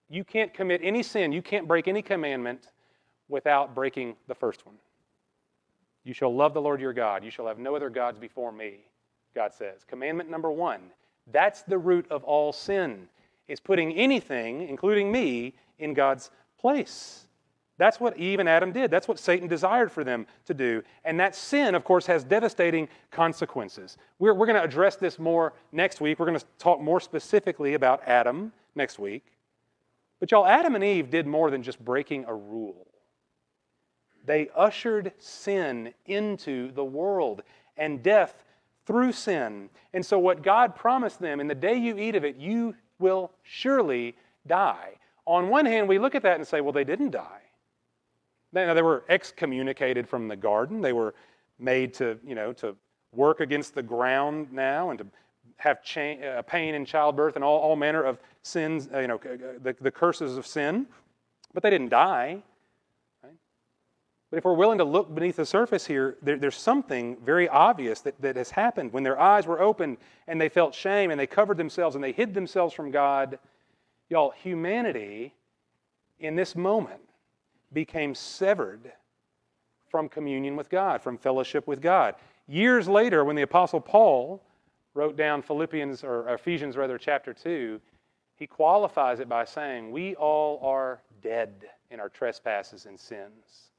you 0.09 0.25
can't 0.25 0.53
commit 0.55 0.81
any 0.83 1.03
sin, 1.03 1.33
you 1.33 1.43
can't 1.43 1.69
break 1.69 1.89
any 1.89 2.03
commandment 2.03 2.69
without 3.29 3.75
breaking 3.75 4.17
the 4.27 4.35
first 4.35 4.65
one. 4.65 4.77
You 6.05 6.15
shall 6.15 6.35
love 6.35 6.55
the 6.55 6.61
Lord 6.61 6.81
your 6.81 6.95
God. 6.95 7.23
You 7.23 7.31
shall 7.31 7.47
have 7.47 7.59
no 7.59 7.77
other 7.77 7.91
gods 7.91 8.19
before 8.19 8.51
me, 8.51 8.79
God 9.35 9.53
says. 9.53 9.85
Commandment 9.87 10.31
number 10.31 10.51
one 10.51 10.81
that's 11.31 11.63
the 11.63 11.79
root 11.79 12.07
of 12.11 12.25
all 12.25 12.53
sin, 12.53 13.09
is 13.49 13.61
putting 13.61 13.93
anything, 13.93 14.69
including 14.69 15.13
me, 15.13 15.55
in 15.79 15.95
God's 15.95 16.31
place. 16.59 17.27
That's 17.77 18.01
what 18.01 18.19
Eve 18.19 18.41
and 18.41 18.49
Adam 18.49 18.73
did. 18.73 18.91
That's 18.91 19.07
what 19.07 19.21
Satan 19.21 19.47
desired 19.47 19.93
for 19.93 20.03
them 20.03 20.27
to 20.47 20.55
do. 20.55 20.83
And 21.05 21.21
that 21.21 21.37
sin, 21.37 21.77
of 21.77 21.85
course, 21.85 22.07
has 22.07 22.25
devastating 22.25 22.89
consequences. 23.13 23.97
We're, 24.19 24.35
we're 24.35 24.47
going 24.47 24.57
to 24.57 24.65
address 24.65 24.97
this 24.97 25.19
more 25.19 25.53
next 25.71 26.01
week. 26.01 26.19
We're 26.19 26.27
going 26.27 26.39
to 26.39 26.47
talk 26.59 26.81
more 26.81 26.99
specifically 26.99 27.75
about 27.75 28.03
Adam 28.05 28.53
next 28.75 28.99
week. 28.99 29.25
But 30.21 30.31
y'all, 30.31 30.47
Adam 30.47 30.75
and 30.75 30.85
Eve 30.85 31.11
did 31.11 31.27
more 31.27 31.51
than 31.51 31.63
just 31.63 31.83
breaking 31.85 32.25
a 32.27 32.35
rule. 32.35 32.87
They 34.25 34.49
ushered 34.55 35.13
sin 35.19 35.95
into 36.07 36.73
the 36.73 36.85
world, 36.85 37.43
and 37.77 38.03
death 38.03 38.45
through 38.87 39.13
sin. 39.13 39.71
And 39.95 40.05
so, 40.05 40.19
what 40.19 40.43
God 40.43 40.75
promised 40.75 41.21
them, 41.21 41.41
in 41.41 41.47
the 41.47 41.55
day 41.55 41.77
you 41.77 41.97
eat 41.99 42.17
of 42.17 42.25
it, 42.25 42.37
you 42.37 42.75
will 42.99 43.31
surely 43.43 44.17
die. 44.47 44.95
On 45.25 45.49
one 45.49 45.67
hand, 45.67 45.89
we 45.89 45.99
look 45.99 46.15
at 46.15 46.23
that 46.23 46.37
and 46.37 46.47
say, 46.47 46.61
well, 46.61 46.73
they 46.73 46.85
didn't 46.85 47.11
die. 47.11 47.43
Now, 48.53 48.75
they 48.75 48.83
were 48.83 49.05
excommunicated 49.09 50.09
from 50.09 50.27
the 50.27 50.37
garden. 50.37 50.81
They 50.81 50.95
were 50.95 51.15
made 51.59 51.93
to, 51.95 52.19
you 52.27 52.35
know, 52.35 52.53
to 52.55 52.75
work 53.13 53.41
against 53.41 53.75
the 53.75 53.83
ground 53.83 54.53
now 54.53 54.91
and 54.91 54.99
to 54.99 55.07
have 55.59 55.83
cha- 55.83 56.21
uh, 56.21 56.43
pain 56.43 56.75
in 56.75 56.85
childbirth 56.85 57.37
and 57.37 57.45
all, 57.45 57.59
all 57.59 57.77
manner 57.77 58.03
of 58.03 58.19
sins, 58.43 58.89
uh, 58.93 59.01
you 59.01 59.09
know, 59.09 59.19
the, 59.19 59.77
the 59.81 59.91
curses 59.91 60.37
of 60.37 60.47
sin. 60.47 60.87
But 61.53 61.63
they 61.63 61.71
didn't 61.71 61.91
die. 61.91 62.43
But 64.31 64.37
if 64.37 64.45
we're 64.45 64.55
willing 64.55 64.79
to 64.79 64.85
look 64.85 65.15
beneath 65.15 65.37
the 65.37 65.47
surface 65.47 65.87
here, 65.87 66.17
there, 66.21 66.37
there's 66.37 66.57
something 66.57 67.17
very 67.25 67.49
obvious 67.49 68.01
that, 68.01 68.21
that 68.21 68.37
has 68.37 68.51
happened. 68.51 68.93
When 68.93 69.03
their 69.03 69.19
eyes 69.19 69.47
were 69.47 69.61
opened 69.61 69.97
and 70.27 70.39
they 70.39 70.51
felt 70.51 70.75
shame 70.75 71.11
and 71.11 71.19
they 71.19 71.27
covered 71.27 71.57
themselves 71.57 71.95
and 71.95 72.05
they 72.05 72.13
hid 72.13 72.35
themselves 72.35 72.75
from 72.75 72.91
God, 72.91 73.39
y'all, 74.11 74.31
humanity 74.31 75.33
in 76.21 76.37
this 76.37 76.55
moment 76.55 77.01
became 77.73 78.15
severed 78.15 78.93
from 79.91 80.11
communion 80.11 80.57
with 80.57 80.69
God, 80.69 81.01
from 81.01 81.17
fellowship 81.17 81.67
with 81.67 81.81
God. 81.81 82.15
Years 82.47 82.87
later, 82.87 83.25
when 83.25 83.37
the 83.37 83.43
Apostle 83.43 83.81
Paul 83.81 84.43
wrote 84.95 85.17
down 85.17 85.43
Philippians, 85.43 86.05
or 86.05 86.29
Ephesians 86.29 86.77
rather, 86.77 86.99
chapter 86.99 87.33
2, 87.33 87.81
he 88.37 88.47
qualifies 88.47 89.21
it 89.21 89.29
by 89.29 89.45
saying, 89.45 89.91
We 89.91 90.15
all 90.15 90.61
are 90.63 91.01
dead 91.23 91.53
in 91.91 92.01
our 92.01 92.09
trespasses 92.09 92.87
and 92.87 92.99
sins 92.99 93.71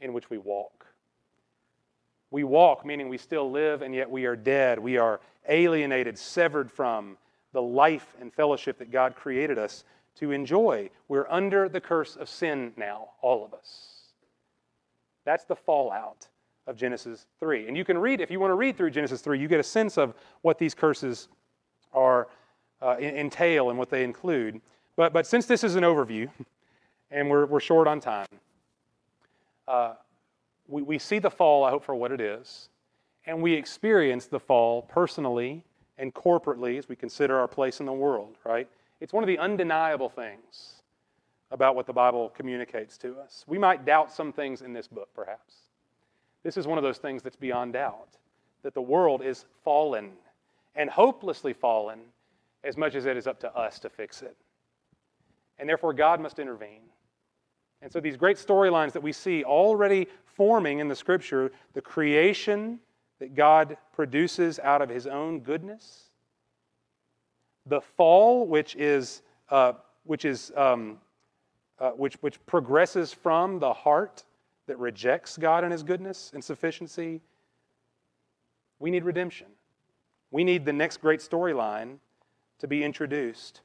in 0.00 0.12
which 0.12 0.30
we 0.30 0.38
walk. 0.38 0.86
We 2.30 2.44
walk, 2.44 2.84
meaning 2.84 3.08
we 3.08 3.18
still 3.18 3.50
live, 3.50 3.82
and 3.82 3.94
yet 3.94 4.10
we 4.10 4.26
are 4.26 4.36
dead. 4.36 4.78
We 4.78 4.98
are 4.98 5.20
alienated, 5.48 6.18
severed 6.18 6.70
from 6.70 7.16
the 7.52 7.62
life 7.62 8.14
and 8.20 8.32
fellowship 8.32 8.78
that 8.78 8.90
God 8.90 9.16
created 9.16 9.58
us 9.58 9.84
to 10.16 10.32
enjoy. 10.32 10.90
We're 11.08 11.28
under 11.30 11.68
the 11.68 11.80
curse 11.80 12.16
of 12.16 12.28
sin 12.28 12.72
now, 12.76 13.10
all 13.22 13.44
of 13.44 13.54
us. 13.54 14.12
That's 15.24 15.44
the 15.44 15.56
fallout 15.56 16.28
of 16.68 16.76
Genesis 16.76 17.26
3. 17.40 17.66
And 17.66 17.76
you 17.76 17.84
can 17.84 17.98
read, 17.98 18.20
if 18.20 18.30
you 18.30 18.38
want 18.38 18.50
to 18.50 18.54
read 18.54 18.76
through 18.76 18.90
Genesis 18.90 19.22
3, 19.22 19.40
you 19.40 19.48
get 19.48 19.58
a 19.58 19.64
sense 19.64 19.96
of 19.96 20.14
what 20.42 20.58
these 20.58 20.74
curses 20.74 21.28
are 21.92 22.28
uh, 22.82 22.96
entail 22.98 23.70
and 23.70 23.78
what 23.78 23.90
they 23.90 24.04
include. 24.04 24.60
But, 24.94 25.12
but 25.12 25.26
since 25.26 25.46
this 25.46 25.64
is 25.64 25.74
an 25.74 25.82
overview, 25.82 26.28
and 27.10 27.30
we're, 27.30 27.46
we're 27.46 27.60
short 27.60 27.88
on 27.88 28.00
time, 28.00 28.26
uh, 29.66 29.94
we, 30.68 30.82
we 30.82 30.98
see 30.98 31.18
the 31.18 31.30
fall, 31.30 31.64
I 31.64 31.70
hope, 31.70 31.84
for 31.84 31.94
what 31.94 32.12
it 32.12 32.20
is, 32.20 32.68
and 33.24 33.42
we 33.42 33.54
experience 33.54 34.26
the 34.26 34.38
fall 34.38 34.82
personally 34.82 35.64
and 35.96 36.14
corporately 36.14 36.78
as 36.78 36.88
we 36.88 36.96
consider 36.96 37.38
our 37.38 37.48
place 37.48 37.80
in 37.80 37.86
the 37.86 37.92
world, 37.92 38.36
right? 38.44 38.68
It's 39.00 39.12
one 39.12 39.24
of 39.24 39.28
the 39.28 39.38
undeniable 39.38 40.08
things 40.08 40.82
about 41.50 41.74
what 41.74 41.86
the 41.86 41.92
Bible 41.92 42.28
communicates 42.30 42.98
to 42.98 43.18
us. 43.18 43.44
We 43.46 43.58
might 43.58 43.86
doubt 43.86 44.12
some 44.12 44.32
things 44.32 44.60
in 44.60 44.74
this 44.74 44.86
book, 44.86 45.08
perhaps. 45.14 45.67
This 46.48 46.56
is 46.56 46.66
one 46.66 46.78
of 46.78 46.82
those 46.82 46.96
things 46.96 47.22
that's 47.22 47.36
beyond 47.36 47.74
doubt 47.74 48.16
that 48.62 48.72
the 48.72 48.80
world 48.80 49.20
is 49.20 49.44
fallen 49.64 50.12
and 50.76 50.88
hopelessly 50.88 51.52
fallen 51.52 52.00
as 52.64 52.74
much 52.74 52.94
as 52.94 53.04
it 53.04 53.18
is 53.18 53.26
up 53.26 53.38
to 53.40 53.54
us 53.54 53.78
to 53.80 53.90
fix 53.90 54.22
it. 54.22 54.34
And 55.58 55.68
therefore, 55.68 55.92
God 55.92 56.22
must 56.22 56.38
intervene. 56.38 56.80
And 57.82 57.92
so, 57.92 58.00
these 58.00 58.16
great 58.16 58.38
storylines 58.38 58.92
that 58.92 59.02
we 59.02 59.12
see 59.12 59.44
already 59.44 60.06
forming 60.24 60.78
in 60.78 60.88
the 60.88 60.96
scripture 60.96 61.52
the 61.74 61.82
creation 61.82 62.80
that 63.18 63.34
God 63.34 63.76
produces 63.92 64.58
out 64.58 64.80
of 64.80 64.88
his 64.88 65.06
own 65.06 65.40
goodness, 65.40 66.04
the 67.66 67.82
fall, 67.82 68.46
which 68.46 68.74
is, 68.74 69.20
uh, 69.50 69.74
which, 70.04 70.24
is 70.24 70.50
um, 70.56 70.96
uh, 71.78 71.90
which, 71.90 72.14
which 72.22 72.40
progresses 72.46 73.12
from 73.12 73.58
the 73.58 73.74
heart 73.74 74.24
that 74.68 74.78
rejects 74.78 75.36
God 75.36 75.64
and 75.64 75.72
his 75.72 75.82
goodness 75.82 76.30
and 76.32 76.42
sufficiency. 76.42 77.20
We 78.78 78.90
need 78.90 79.04
redemption. 79.04 79.48
We 80.30 80.44
need 80.44 80.64
the 80.64 80.72
next 80.72 81.00
great 81.00 81.20
storyline 81.20 81.96
to 82.60 82.68
be 82.68 82.84
introduced. 82.84 83.62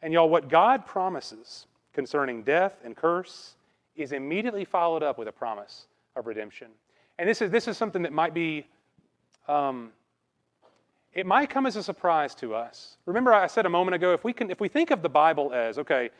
And 0.00 0.12
y'all, 0.12 0.28
what 0.28 0.48
God 0.48 0.86
promises 0.86 1.66
concerning 1.92 2.42
death 2.42 2.74
and 2.84 2.96
curse 2.96 3.56
is 3.96 4.12
immediately 4.12 4.64
followed 4.64 5.02
up 5.02 5.18
with 5.18 5.28
a 5.28 5.32
promise 5.32 5.86
of 6.16 6.26
redemption. 6.26 6.68
And 7.18 7.28
this 7.28 7.42
is, 7.42 7.50
this 7.50 7.68
is 7.68 7.76
something 7.76 8.02
that 8.02 8.12
might 8.12 8.34
be, 8.34 8.66
um, 9.48 9.90
it 11.12 11.26
might 11.26 11.50
come 11.50 11.66
as 11.66 11.76
a 11.76 11.82
surprise 11.82 12.34
to 12.36 12.54
us. 12.54 12.96
Remember, 13.06 13.32
I 13.32 13.46
said 13.46 13.66
a 13.66 13.70
moment 13.70 13.94
ago, 13.94 14.12
if 14.12 14.24
we, 14.24 14.32
can, 14.32 14.50
if 14.50 14.60
we 14.60 14.68
think 14.68 14.90
of 14.90 15.02
the 15.02 15.08
Bible 15.08 15.52
as, 15.52 15.78
okay, 15.78 16.10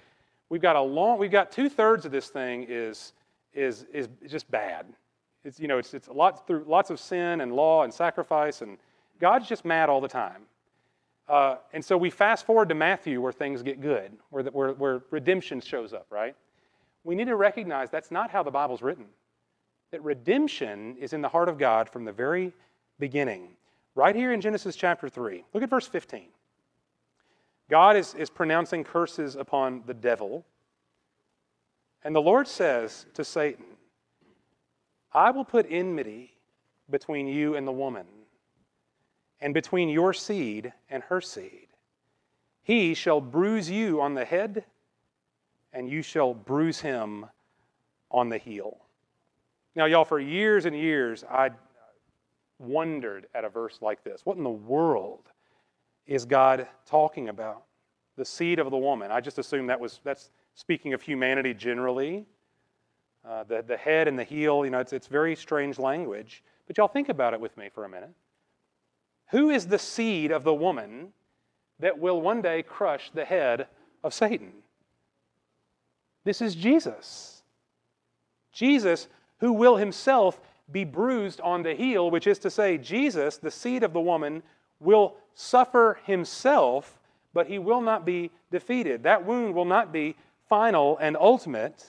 we've 0.49 0.63
got 0.63 0.77
a 0.77 0.81
long, 0.81 1.19
we've 1.19 1.31
got 1.33 1.51
two 1.51 1.69
thirds 1.69 2.05
of 2.05 2.13
this 2.13 2.29
thing 2.29 2.67
is, 2.69 3.13
is, 3.55 3.87
is 3.93 4.09
just 4.29 4.51
bad. 4.51 4.87
It's, 5.45 5.61
you 5.61 5.69
know, 5.69 5.79
it's, 5.79 5.95
it's 5.95 6.09
lots, 6.09 6.43
through 6.47 6.65
lots 6.67 6.91
of 6.91 6.99
sin 6.99 7.41
and 7.41 7.53
law 7.53 7.85
and 7.85 7.93
sacrifice, 7.93 8.63
and 8.63 8.79
God's 9.21 9.49
just 9.49 9.65
mad 9.65 9.89
all 9.89 10.01
the 10.01 10.09
time. 10.09 10.43
Uh, 11.29 11.57
and 11.73 11.85
so 11.85 11.97
we 11.97 12.11
fast 12.11 12.45
forward 12.45 12.69
to 12.69 12.75
Matthew 12.75 13.21
where 13.21 13.33
things 13.33 13.63
get 13.63 13.81
good, 13.81 14.13
where, 14.31 14.43
the, 14.43 14.51
where, 14.51 14.73
where 14.73 15.03
redemption 15.11 15.61
shows 15.61 15.93
up, 15.93 16.07
right? 16.11 16.35
We 17.03 17.15
need 17.15 17.27
to 17.27 17.37
recognize 17.37 17.91
that's 17.91 18.11
not 18.11 18.31
how 18.31 18.43
the 18.43 18.51
Bible's 18.51 18.83
written. 18.83 19.07
That 19.91 20.03
redemption 20.03 20.97
is 20.99 21.13
in 21.13 21.23
the 21.23 21.29
heart 21.29 21.49
of 21.49 21.59
God 21.59 21.89
from 21.89 22.05
the 22.05 22.13
very 22.13 22.53
beginning. 22.99 23.49
Right 23.95 24.17
here 24.17 24.33
in 24.33 24.41
Genesis 24.41 24.77
chapter 24.77 25.09
3, 25.09 25.45
look 25.53 25.63
at 25.63 25.71
verse 25.71 25.87
15. 25.87 26.27
God 27.71 27.97
is, 27.97 28.15
is 28.15 28.29
pronouncing 28.29 28.85
curses 28.85 29.37
upon 29.37 29.83
the 29.87 29.95
devil. 29.95 30.45
And 32.05 32.15
the 32.15 32.21
Lord 32.21 32.47
says 32.47 33.07
to 33.15 33.25
Satan, 33.25 33.65
I 35.13 35.31
will 35.31 35.45
put 35.45 35.67
enmity 35.71 36.33
between 36.91 37.27
you 37.27 37.57
and 37.57 37.67
the 37.67 37.73
woman, 37.73 38.07
and 39.41 39.55
between 39.55 39.89
your 39.89 40.13
seed 40.13 40.73
and 40.91 41.03
her 41.05 41.21
seed. 41.21 41.69
He 42.63 42.95
shall 42.95 43.21
bruise 43.21 43.71
you 43.71 44.01
on 44.01 44.15
the 44.15 44.25
head, 44.25 44.65
and 45.73 45.89
you 45.89 46.03
shall 46.03 46.35
bruise 46.35 46.81
him 46.81 47.27
on 48.11 48.29
the 48.29 48.39
heel. 48.39 48.79
Now, 49.75 49.87
y'all, 49.87 50.05
for 50.05 50.21
years 50.21 50.67
and 50.67 50.77
years, 50.77 51.25
I 51.25 51.51
wondered 52.59 53.27
at 53.35 53.45
a 53.45 53.49
verse 53.49 53.79
like 53.81 54.05
this. 54.05 54.21
What 54.25 54.37
in 54.37 54.45
the 54.45 54.51
world 54.51 55.31
is 56.07 56.25
God 56.25 56.67
talking 56.87 57.29
about? 57.29 57.65
The 58.17 58.25
seed 58.25 58.59
of 58.59 58.71
the 58.71 58.77
woman. 58.77 59.11
I 59.11 59.21
just 59.21 59.39
assumed 59.39 59.71
that 59.71 59.81
was 59.81 60.01
that's 60.05 60.31
speaking 60.55 60.93
of 60.95 61.03
humanity 61.03 61.55
generally. 61.55 62.27
Uh, 63.27 63.45
the, 63.45 63.65
the 63.67 63.77
head 63.77 64.07
and 64.07 64.19
the 64.19 64.25
heel, 64.25 64.65
you 64.65 64.71
know, 64.71 64.81
it's, 64.81 64.93
it's 64.93 65.07
very 65.07 65.35
strange 65.35 65.79
language. 65.79 66.43
But 66.67 66.77
y'all 66.77 66.89
think 66.89 67.09
about 67.09 67.35
it 67.35 67.41
with 67.41 67.57
me 67.57 67.71
for 67.75 67.85
a 67.85 67.89
minute. 67.89 68.13
Who 69.31 69.51
is 69.51 69.67
the 69.67 69.79
seed 69.79 70.31
of 70.31 70.45
the 70.45 70.55
woman 70.55 71.13
that 71.81 71.99
will 71.99 72.21
one 72.21 72.43
day 72.43 72.63
crush 72.63 73.11
the 73.13 73.25
head 73.25 73.67
of 74.03 74.13
Satan? 74.13 74.53
This 76.25 76.41
is 76.41 76.55
Jesus. 76.55 77.43
Jesus, 78.53 79.09
who 79.41 79.53
will 79.53 79.77
himself 79.77 80.41
be 80.71 80.85
bruised 80.85 81.41
on 81.41 81.63
the 81.63 81.75
heel, 81.75 82.11
which 82.11 82.27
is 82.27 82.39
to 82.41 82.51
say, 82.51 82.79
Jesus, 82.79 83.37
the 83.37 83.51
seed 83.51 83.83
of 83.83 83.93
the 83.93 84.01
woman, 84.01 84.43
will 84.81 85.17
suffer 85.35 85.99
himself, 86.05 86.99
but 87.33 87.47
he 87.47 87.59
will 87.59 87.81
not 87.81 88.05
be 88.05 88.31
defeated. 88.51 89.03
That 89.03 89.27
wound 89.27 89.55
will 89.55 89.65
not 89.65 89.93
be 89.93 90.17
final 90.49 90.99
and 90.99 91.17
ultimate. 91.17 91.85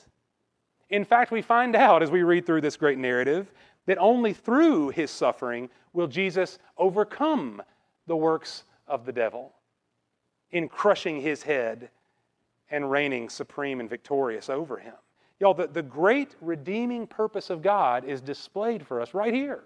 In 0.90 1.06
fact, 1.06 1.32
we 1.32 1.42
find 1.42 1.76
out 1.76 2.04
as 2.04 2.12
we 2.12 2.24
read 2.24 2.46
through 2.46 2.62
this 2.62 2.78
great 2.78 2.98
narrative 2.98 3.52
that 3.86 3.98
only 3.98 4.34
through 4.34 4.90
his 4.90 5.12
suffering 5.12 5.70
will 5.94 6.08
Jesus 6.08 6.60
overcome 6.78 7.62
the 8.08 8.16
works 8.16 8.64
of 8.88 9.06
the 9.06 9.12
devil 9.12 9.54
in 10.52 10.68
crushing 10.68 11.22
his 11.22 11.44
head 11.44 11.90
and 12.70 12.90
reigning 12.90 13.30
supreme 13.30 13.80
and 13.80 13.90
victorious 13.90 14.50
over 14.50 14.78
him. 14.78 14.94
Y'all, 15.40 15.54
the, 15.54 15.68
the 15.68 15.82
great 15.82 16.36
redeeming 16.42 17.06
purpose 17.06 17.50
of 17.50 17.62
God 17.62 18.06
is 18.06 18.22
displayed 18.22 18.86
for 18.86 19.02
us 19.02 19.14
right 19.14 19.34
here. 19.34 19.64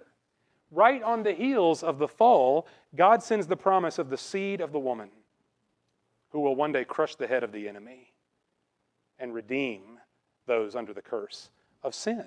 Right 0.72 1.02
on 1.02 1.24
the 1.24 1.34
heels 1.34 1.84
of 1.84 1.98
the 1.98 2.08
fall, 2.08 2.68
God 2.96 3.24
sends 3.24 3.48
the 3.48 3.56
promise 3.56 4.00
of 4.00 4.10
the 4.10 4.18
seed 4.18 4.62
of 4.62 4.72
the 4.72 4.80
woman 4.80 5.10
who 6.32 6.42
will 6.42 6.56
one 6.56 6.72
day 6.72 6.86
crush 6.86 7.16
the 7.16 7.28
head 7.28 7.44
of 7.44 7.52
the 7.52 7.68
enemy 7.68 8.14
and 9.20 9.34
redeem 9.34 10.00
those 10.46 10.76
under 10.76 10.94
the 10.94 11.02
curse 11.02 11.50
of 11.84 11.94
sin. 11.94 12.26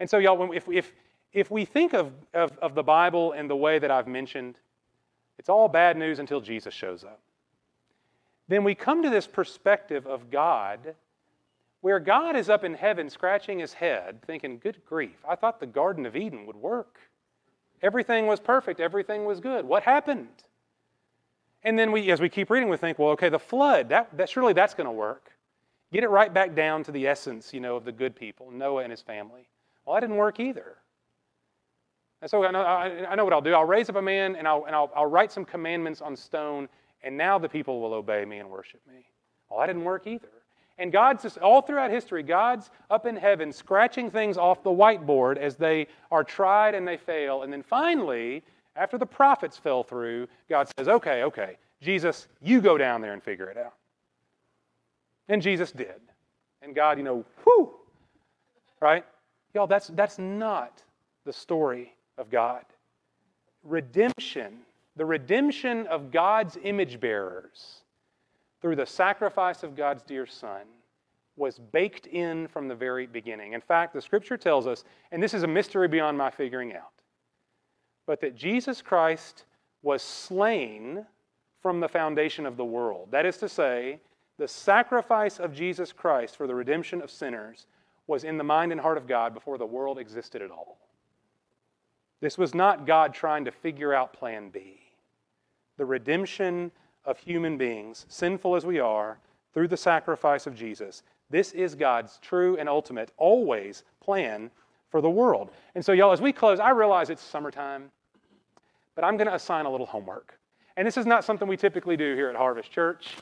And 0.00 0.08
so, 0.08 0.18
y'all, 0.18 0.52
if, 0.52 0.68
if, 0.68 0.92
if 1.32 1.50
we 1.50 1.64
think 1.64 1.92
of, 1.92 2.12
of, 2.34 2.56
of 2.58 2.74
the 2.74 2.82
Bible 2.82 3.32
in 3.32 3.48
the 3.48 3.56
way 3.56 3.78
that 3.78 3.90
I've 3.90 4.06
mentioned, 4.06 4.56
it's 5.38 5.48
all 5.48 5.68
bad 5.68 5.96
news 5.96 6.18
until 6.18 6.40
Jesus 6.40 6.74
shows 6.74 7.04
up. 7.04 7.20
Then 8.48 8.64
we 8.64 8.74
come 8.74 9.02
to 9.02 9.10
this 9.10 9.26
perspective 9.26 10.06
of 10.06 10.30
God 10.30 10.94
where 11.80 12.00
God 12.00 12.34
is 12.34 12.48
up 12.48 12.64
in 12.64 12.74
heaven 12.74 13.08
scratching 13.08 13.58
his 13.58 13.72
head, 13.72 14.20
thinking, 14.26 14.58
Good 14.58 14.84
grief, 14.84 15.18
I 15.28 15.36
thought 15.36 15.60
the 15.60 15.66
Garden 15.66 16.06
of 16.06 16.16
Eden 16.16 16.46
would 16.46 16.56
work. 16.56 16.98
Everything 17.82 18.26
was 18.26 18.40
perfect, 18.40 18.80
everything 18.80 19.24
was 19.24 19.38
good. 19.38 19.64
What 19.64 19.84
happened? 19.84 20.28
And 21.62 21.78
then 21.78 21.92
we, 21.92 22.10
as 22.10 22.20
we 22.20 22.28
keep 22.28 22.50
reading, 22.50 22.68
we 22.68 22.76
think, 22.76 22.98
well, 22.98 23.10
okay, 23.10 23.28
the 23.28 23.38
flood, 23.38 23.88
that, 23.90 24.16
that 24.16 24.28
surely 24.28 24.52
that's 24.52 24.74
going 24.74 24.86
to 24.86 24.92
work. 24.92 25.32
Get 25.92 26.04
it 26.04 26.08
right 26.08 26.32
back 26.32 26.54
down 26.54 26.84
to 26.84 26.92
the 26.92 27.06
essence, 27.06 27.54
you 27.54 27.60
know, 27.60 27.76
of 27.76 27.84
the 27.84 27.92
good 27.92 28.14
people, 28.14 28.50
Noah 28.50 28.82
and 28.82 28.90
his 28.90 29.00
family. 29.00 29.48
Well, 29.84 29.94
that 29.94 30.00
didn't 30.00 30.16
work 30.16 30.38
either. 30.38 30.76
And 32.20 32.30
so 32.30 32.44
I 32.44 32.50
know, 32.50 32.60
I, 32.60 33.06
I 33.10 33.14
know 33.14 33.24
what 33.24 33.32
I'll 33.32 33.40
do. 33.40 33.54
I'll 33.54 33.64
raise 33.64 33.88
up 33.88 33.96
a 33.96 34.02
man 34.02 34.36
and, 34.36 34.46
I'll, 34.46 34.64
and 34.66 34.74
I'll, 34.74 34.90
I'll 34.94 35.06
write 35.06 35.32
some 35.32 35.44
commandments 35.44 36.02
on 36.02 36.16
stone, 36.16 36.68
and 37.02 37.16
now 37.16 37.38
the 37.38 37.48
people 37.48 37.80
will 37.80 37.94
obey 37.94 38.24
me 38.24 38.38
and 38.38 38.50
worship 38.50 38.80
me. 38.86 39.06
Well, 39.48 39.60
that 39.60 39.66
didn't 39.66 39.84
work 39.84 40.06
either. 40.06 40.28
And 40.78 40.92
God's 40.92 41.22
just, 41.22 41.38
all 41.38 41.62
throughout 41.62 41.90
history, 41.90 42.22
God's 42.22 42.70
up 42.90 43.06
in 43.06 43.16
heaven 43.16 43.52
scratching 43.52 44.10
things 44.10 44.36
off 44.36 44.62
the 44.62 44.70
whiteboard 44.70 45.36
as 45.36 45.56
they 45.56 45.86
are 46.10 46.22
tried 46.22 46.74
and 46.74 46.86
they 46.86 46.96
fail. 46.96 47.42
And 47.42 47.52
then 47.52 47.62
finally, 47.62 48.44
after 48.76 48.98
the 48.98 49.06
prophets 49.06 49.56
fell 49.56 49.82
through, 49.82 50.28
God 50.48 50.68
says, 50.76 50.86
okay, 50.86 51.22
okay, 51.24 51.56
Jesus, 51.80 52.28
you 52.40 52.60
go 52.60 52.78
down 52.78 53.00
there 53.00 53.12
and 53.12 53.22
figure 53.22 53.48
it 53.48 53.56
out. 53.56 53.74
And 55.28 55.42
Jesus 55.42 55.72
did. 55.72 56.00
And 56.62 56.74
God, 56.74 56.98
you 56.98 57.04
know, 57.04 57.24
whoo, 57.46 57.74
right? 58.80 59.04
Y'all, 59.54 59.66
that's, 59.66 59.88
that's 59.88 60.18
not 60.18 60.82
the 61.24 61.32
story 61.32 61.94
of 62.16 62.30
God. 62.30 62.64
Redemption, 63.62 64.60
the 64.96 65.04
redemption 65.04 65.86
of 65.86 66.10
God's 66.10 66.58
image 66.62 67.00
bearers 67.00 67.82
through 68.60 68.76
the 68.76 68.86
sacrifice 68.86 69.62
of 69.62 69.76
God's 69.76 70.02
dear 70.02 70.26
Son 70.26 70.62
was 71.36 71.58
baked 71.58 72.06
in 72.06 72.48
from 72.48 72.66
the 72.66 72.74
very 72.74 73.06
beginning. 73.06 73.52
In 73.52 73.60
fact, 73.60 73.94
the 73.94 74.02
scripture 74.02 74.36
tells 74.36 74.66
us, 74.66 74.84
and 75.12 75.22
this 75.22 75.34
is 75.34 75.44
a 75.44 75.46
mystery 75.46 75.86
beyond 75.86 76.18
my 76.18 76.30
figuring 76.30 76.74
out, 76.74 76.92
but 78.06 78.20
that 78.20 78.34
Jesus 78.34 78.82
Christ 78.82 79.44
was 79.82 80.02
slain 80.02 81.06
from 81.62 81.80
the 81.80 81.88
foundation 81.88 82.44
of 82.46 82.56
the 82.56 82.64
world. 82.64 83.08
That 83.12 83.26
is 83.26 83.36
to 83.38 83.48
say, 83.48 84.00
the 84.38 84.48
sacrifice 84.48 85.38
of 85.38 85.54
Jesus 85.54 85.92
Christ 85.92 86.36
for 86.36 86.46
the 86.46 86.54
redemption 86.54 87.02
of 87.02 87.10
sinners 87.10 87.66
was 88.06 88.24
in 88.24 88.38
the 88.38 88.44
mind 88.44 88.72
and 88.72 88.80
heart 88.80 88.96
of 88.96 89.06
God 89.06 89.34
before 89.34 89.58
the 89.58 89.66
world 89.66 89.98
existed 89.98 90.40
at 90.40 90.50
all. 90.50 90.78
This 92.20 92.38
was 92.38 92.54
not 92.54 92.86
God 92.86 93.12
trying 93.12 93.44
to 93.44 93.52
figure 93.52 93.92
out 93.92 94.12
plan 94.12 94.50
B. 94.50 94.80
The 95.76 95.84
redemption 95.84 96.72
of 97.04 97.18
human 97.18 97.56
beings, 97.58 98.06
sinful 98.08 98.56
as 98.56 98.64
we 98.66 98.80
are, 98.80 99.18
through 99.54 99.68
the 99.68 99.76
sacrifice 99.76 100.46
of 100.46 100.54
Jesus, 100.54 101.02
this 101.30 101.52
is 101.52 101.74
God's 101.74 102.18
true 102.18 102.56
and 102.56 102.68
ultimate, 102.68 103.12
always 103.16 103.84
plan 104.00 104.50
for 104.90 105.00
the 105.00 105.10
world. 105.10 105.50
And 105.74 105.84
so, 105.84 105.92
y'all, 105.92 106.12
as 106.12 106.20
we 106.20 106.32
close, 106.32 106.58
I 106.58 106.70
realize 106.70 107.10
it's 107.10 107.22
summertime, 107.22 107.90
but 108.94 109.04
I'm 109.04 109.16
going 109.16 109.28
to 109.28 109.34
assign 109.34 109.66
a 109.66 109.70
little 109.70 109.86
homework. 109.86 110.38
And 110.76 110.86
this 110.86 110.96
is 110.96 111.06
not 111.06 111.24
something 111.24 111.46
we 111.46 111.56
typically 111.56 111.96
do 111.96 112.14
here 112.14 112.30
at 112.30 112.36
Harvest 112.36 112.70
Church. 112.70 113.16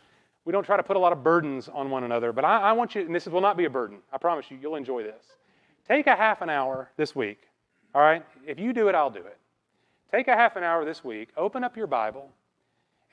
We 0.46 0.52
don't 0.52 0.64
try 0.64 0.76
to 0.76 0.82
put 0.84 0.96
a 0.96 1.00
lot 1.00 1.12
of 1.12 1.24
burdens 1.24 1.68
on 1.68 1.90
one 1.90 2.04
another, 2.04 2.32
but 2.32 2.44
I, 2.44 2.60
I 2.60 2.72
want 2.72 2.94
you, 2.94 3.02
and 3.02 3.12
this 3.12 3.26
will 3.26 3.40
not 3.40 3.56
be 3.56 3.64
a 3.64 3.70
burden. 3.70 3.98
I 4.12 4.18
promise 4.18 4.46
you, 4.48 4.56
you'll 4.62 4.76
enjoy 4.76 5.02
this. 5.02 5.22
Take 5.88 6.06
a 6.06 6.14
half 6.14 6.40
an 6.40 6.48
hour 6.48 6.88
this 6.96 7.16
week, 7.16 7.40
all 7.94 8.00
right? 8.00 8.24
If 8.46 8.58
you 8.58 8.72
do 8.72 8.88
it, 8.88 8.94
I'll 8.94 9.10
do 9.10 9.20
it. 9.20 9.38
Take 10.12 10.28
a 10.28 10.36
half 10.36 10.54
an 10.54 10.62
hour 10.62 10.84
this 10.84 11.02
week, 11.02 11.30
open 11.36 11.64
up 11.64 11.76
your 11.76 11.88
Bible, 11.88 12.30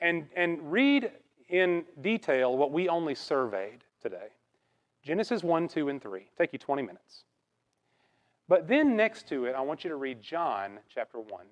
and, 0.00 0.28
and 0.36 0.70
read 0.70 1.10
in 1.48 1.84
detail 2.00 2.56
what 2.56 2.70
we 2.70 2.88
only 2.88 3.16
surveyed 3.16 3.82
today 4.00 4.28
Genesis 5.02 5.42
1, 5.42 5.68
2, 5.68 5.88
and 5.88 6.00
3. 6.00 6.22
Take 6.38 6.52
you 6.52 6.58
20 6.58 6.82
minutes. 6.82 7.24
But 8.48 8.68
then 8.68 8.96
next 8.96 9.28
to 9.28 9.46
it, 9.46 9.54
I 9.56 9.60
want 9.60 9.82
you 9.82 9.90
to 9.90 9.96
read 9.96 10.22
John 10.22 10.78
chapter 10.88 11.18
1. 11.18 11.44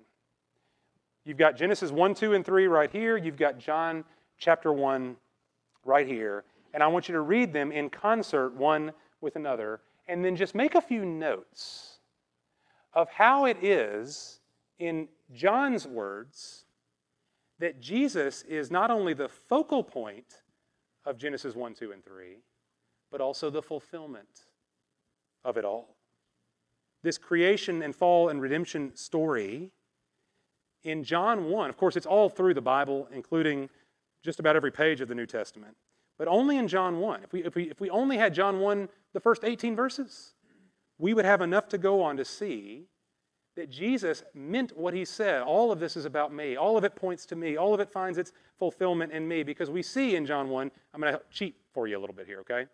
You've 1.25 1.37
got 1.37 1.57
Genesis 1.57 1.91
1, 1.91 2.15
2, 2.15 2.33
and 2.33 2.45
3 2.45 2.67
right 2.67 2.89
here. 2.89 3.17
You've 3.17 3.37
got 3.37 3.59
John 3.59 4.05
chapter 4.37 4.73
1 4.73 5.15
right 5.85 6.07
here. 6.07 6.43
And 6.73 6.81
I 6.81 6.87
want 6.87 7.07
you 7.07 7.13
to 7.13 7.21
read 7.21 7.53
them 7.53 7.71
in 7.71 7.89
concert, 7.89 8.53
one 8.55 8.93
with 9.21 9.35
another, 9.35 9.81
and 10.07 10.23
then 10.23 10.35
just 10.35 10.55
make 10.55 10.75
a 10.75 10.81
few 10.81 11.05
notes 11.05 11.99
of 12.93 13.09
how 13.09 13.45
it 13.45 13.63
is, 13.63 14.39
in 14.79 15.07
John's 15.33 15.87
words, 15.87 16.65
that 17.59 17.79
Jesus 17.79 18.43
is 18.43 18.69
not 18.69 18.91
only 18.91 19.13
the 19.13 19.29
focal 19.29 19.83
point 19.83 20.41
of 21.05 21.17
Genesis 21.17 21.55
1, 21.55 21.73
2, 21.73 21.91
and 21.91 22.03
3, 22.03 22.37
but 23.11 23.21
also 23.21 23.49
the 23.49 23.61
fulfillment 23.61 24.47
of 25.45 25.57
it 25.57 25.65
all. 25.65 25.95
This 27.03 27.17
creation 27.17 27.81
and 27.81 27.95
fall 27.95 28.29
and 28.29 28.41
redemption 28.41 28.95
story 28.95 29.71
in 30.83 31.03
John 31.03 31.45
1, 31.45 31.69
of 31.69 31.77
course, 31.77 31.95
it's 31.95 32.05
all 32.05 32.29
through 32.29 32.53
the 32.53 32.61
Bible, 32.61 33.07
including 33.13 33.69
just 34.23 34.39
about 34.39 34.55
every 34.55 34.71
page 34.71 35.01
of 35.01 35.07
the 35.07 35.15
New 35.15 35.25
Testament. 35.25 35.75
but 36.17 36.27
only 36.27 36.57
in 36.57 36.67
John 36.67 36.99
1. 36.99 37.23
If 37.23 37.33
we, 37.33 37.43
if 37.43 37.55
we, 37.55 37.69
if 37.71 37.81
we 37.81 37.89
only 37.89 38.17
had 38.17 38.33
John 38.33 38.59
1, 38.59 38.87
the 39.13 39.19
first 39.19 39.43
18 39.43 39.75
verses, 39.75 40.35
we 40.99 41.13
would 41.13 41.25
have 41.25 41.41
enough 41.41 41.67
to 41.69 41.77
go 41.77 42.01
on 42.01 42.17
to 42.17 42.23
see 42.23 42.85
that 43.55 43.69
Jesus 43.69 44.23
meant 44.33 44.77
what 44.77 44.93
he 44.93 45.05
said. 45.05 45.41
All 45.41 45.71
of 45.71 45.79
this 45.79 45.97
is 45.97 46.05
about 46.05 46.33
me. 46.33 46.55
All 46.55 46.77
of 46.77 46.83
it 46.83 46.95
points 46.95 47.25
to 47.27 47.35
me. 47.35 47.57
All 47.57 47.73
of 47.73 47.79
it 47.79 47.91
finds 47.91 48.17
its 48.17 48.31
fulfillment 48.57 49.11
in 49.11 49.27
me 49.27 49.43
because 49.43 49.69
we 49.69 49.81
see 49.81 50.15
in 50.15 50.25
John 50.25 50.49
1, 50.49 50.71
I'm 50.93 51.01
going 51.01 51.13
to 51.13 51.21
cheat 51.31 51.55
for 51.73 51.87
you 51.87 51.97
a 51.97 52.01
little 52.01 52.15
bit 52.15 52.27
here, 52.27 52.39
okay? 52.41 52.67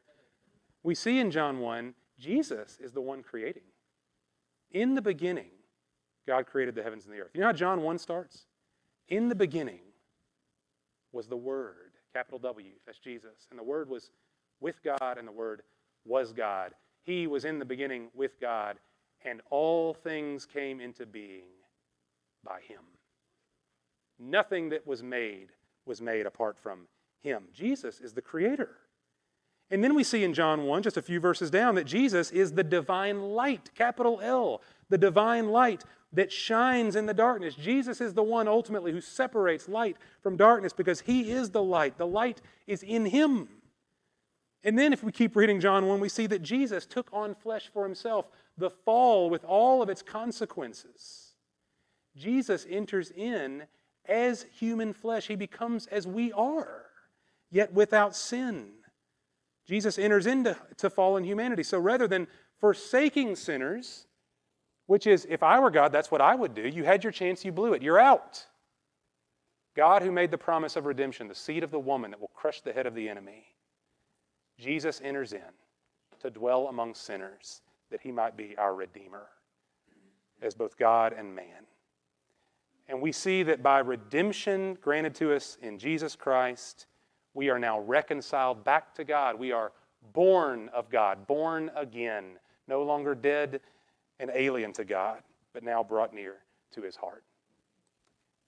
We 0.83 0.95
see 0.95 1.19
in 1.19 1.31
John 1.31 1.59
1, 1.59 1.93
Jesus 2.19 2.77
is 2.81 2.91
the 2.91 3.01
one 3.01 3.23
creating. 3.23 3.63
In 4.71 4.95
the 4.95 5.01
beginning, 5.01 5.51
God 6.27 6.45
created 6.45 6.75
the 6.75 6.83
heavens 6.83 7.05
and 7.05 7.13
the 7.13 7.19
earth. 7.19 7.31
You 7.33 7.41
know 7.41 7.47
how 7.47 7.53
John 7.53 7.81
1 7.81 7.97
starts? 7.97 8.45
In 9.07 9.29
the 9.29 9.35
beginning 9.35 9.79
was 11.11 11.27
the 11.27 11.37
Word, 11.37 11.91
capital 12.13 12.39
W, 12.39 12.71
that's 12.85 12.99
Jesus. 12.99 13.47
And 13.49 13.59
the 13.59 13.63
Word 13.63 13.89
was 13.89 14.11
with 14.59 14.81
God, 14.83 15.17
and 15.17 15.27
the 15.27 15.31
Word 15.31 15.61
was 16.05 16.33
God. 16.33 16.73
He 17.03 17.27
was 17.27 17.45
in 17.45 17.59
the 17.59 17.65
beginning 17.65 18.07
with 18.13 18.39
God, 18.39 18.77
and 19.23 19.41
all 19.49 19.93
things 19.93 20.45
came 20.45 20.79
into 20.79 21.05
being 21.05 21.49
by 22.43 22.59
him. 22.67 22.81
Nothing 24.19 24.69
that 24.69 24.85
was 24.85 25.01
made 25.01 25.49
was 25.85 26.01
made 26.01 26.25
apart 26.25 26.57
from 26.57 26.87
him. 27.21 27.43
Jesus 27.53 27.99
is 27.99 28.13
the 28.13 28.21
creator. 28.21 28.77
And 29.71 29.83
then 29.83 29.93
we 29.93 30.03
see 30.03 30.23
in 30.23 30.33
John 30.33 30.63
1, 30.63 30.83
just 30.83 30.97
a 30.97 31.01
few 31.01 31.19
verses 31.19 31.51
down, 31.51 31.75
that 31.75 31.85
Jesus 31.85 32.31
is 32.31 32.53
the 32.53 32.63
divine 32.63 33.21
light, 33.21 33.69
capital 33.75 34.19
L, 34.21 34.61
the 34.89 34.97
divine 34.97 35.49
light 35.49 35.83
that 36.13 36.31
shines 36.31 36.95
in 36.95 37.05
the 37.05 37.13
darkness. 37.13 37.55
Jesus 37.55 38.01
is 38.01 38.13
the 38.13 38.23
one 38.23 38.47
ultimately 38.47 38.91
who 38.91 39.01
separates 39.01 39.69
light 39.69 39.97
from 40.21 40.37
darkness 40.37 40.73
because 40.73 41.01
he 41.01 41.31
is 41.31 41.51
the 41.51 41.61
light. 41.61 41.97
The 41.97 42.07
light 42.07 42.41
is 42.65 42.81
in 42.83 43.05
him. 43.05 43.47
And 44.63 44.77
then, 44.77 44.91
if 44.91 45.03
we 45.03 45.11
keep 45.11 45.35
reading 45.35 45.61
John 45.61 45.87
1, 45.87 45.99
we 45.99 46.09
see 46.09 46.27
that 46.27 46.41
Jesus 46.41 46.85
took 46.85 47.07
on 47.13 47.33
flesh 47.33 47.69
for 47.73 47.85
himself, 47.85 48.25
the 48.57 48.69
fall 48.69 49.29
with 49.29 49.45
all 49.45 49.81
of 49.81 49.89
its 49.89 50.01
consequences. 50.01 51.33
Jesus 52.17 52.67
enters 52.69 53.11
in 53.11 53.63
as 54.05 54.45
human 54.59 54.91
flesh. 54.91 55.27
He 55.27 55.35
becomes 55.35 55.87
as 55.87 56.05
we 56.05 56.33
are, 56.33 56.87
yet 57.49 57.73
without 57.73 58.15
sin. 58.15 58.71
Jesus 59.65 59.97
enters 59.97 60.25
into 60.25 60.57
to 60.77 60.89
fallen 60.89 61.23
humanity. 61.23 61.63
So 61.63 61.79
rather 61.79 62.07
than 62.07 62.27
forsaking 62.59 63.35
sinners, 63.37 64.07
which 64.89 65.05
is, 65.05 65.27
if 65.29 65.43
I 65.43 65.59
were 65.59 65.69
God, 65.69 65.91
that's 65.91 66.09
what 66.09 66.19
I 66.19 66.33
would 66.33 66.55
do. 66.55 66.67
You 66.67 66.83
had 66.83 67.03
your 67.03 67.13
chance, 67.13 67.45
you 67.45 67.51
blew 67.51 67.73
it. 67.73 67.83
You're 67.83 67.99
out. 67.99 68.43
God, 69.75 70.01
who 70.01 70.11
made 70.11 70.31
the 70.31 70.37
promise 70.39 70.75
of 70.75 70.87
redemption, 70.87 71.27
the 71.27 71.35
seed 71.35 71.63
of 71.63 71.69
the 71.69 71.79
woman 71.79 72.09
that 72.09 72.19
will 72.19 72.31
crush 72.33 72.61
the 72.61 72.73
head 72.73 72.87
of 72.87 72.95
the 72.95 73.07
enemy, 73.07 73.53
Jesus 74.57 74.99
enters 75.03 75.31
in 75.31 75.53
to 76.21 76.31
dwell 76.31 76.69
among 76.69 76.95
sinners 76.95 77.61
that 77.91 78.01
he 78.01 78.11
might 78.11 78.35
be 78.35 78.57
our 78.57 78.73
Redeemer 78.73 79.27
as 80.41 80.55
both 80.55 80.75
God 80.75 81.13
and 81.13 81.35
man. 81.35 81.67
And 82.87 82.99
we 82.99 83.11
see 83.11 83.43
that 83.43 83.61
by 83.61 83.77
redemption 83.77 84.75
granted 84.81 85.13
to 85.15 85.35
us 85.35 85.59
in 85.61 85.77
Jesus 85.77 86.15
Christ, 86.15 86.87
we 87.35 87.51
are 87.51 87.59
now 87.59 87.79
reconciled 87.81 88.63
back 88.63 88.95
to 88.95 89.03
God. 89.03 89.37
We 89.37 89.51
are 89.51 89.71
born 90.13 90.67
of 90.73 90.89
God, 90.89 91.27
born 91.27 91.69
again, 91.75 92.39
no 92.67 92.81
longer 92.81 93.13
dead 93.13 93.61
and 94.19 94.31
alien 94.33 94.73
to 94.73 94.83
God, 94.83 95.19
but 95.53 95.63
now 95.63 95.83
brought 95.83 96.13
near 96.13 96.35
to 96.71 96.81
his 96.81 96.95
heart. 96.95 97.23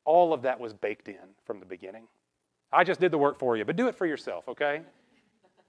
All 0.05 0.33
of 0.33 0.41
that 0.43 0.59
was 0.59 0.73
baked 0.73 1.07
in 1.07 1.35
from 1.45 1.59
the 1.59 1.65
beginning. 1.65 2.07
I 2.71 2.83
just 2.83 2.99
did 2.99 3.11
the 3.11 3.17
work 3.17 3.37
for 3.37 3.57
you, 3.57 3.65
but 3.65 3.75
do 3.75 3.87
it 3.87 3.95
for 3.95 4.05
yourself, 4.05 4.47
okay? 4.47 4.81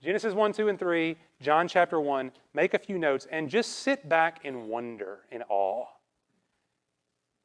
Genesis 0.03 0.35
1, 0.35 0.53
2, 0.53 0.69
and 0.69 0.79
3, 0.79 1.17
John 1.41 1.69
chapter 1.69 2.01
1, 2.01 2.33
make 2.55 2.75
a 2.75 2.79
few 2.79 2.99
notes 2.99 3.27
and 3.31 3.49
just 3.49 3.81
sit 3.81 4.09
back 4.09 4.45
in 4.45 4.69
wonder, 4.69 5.21
in 5.31 5.43
awe. 5.49 5.87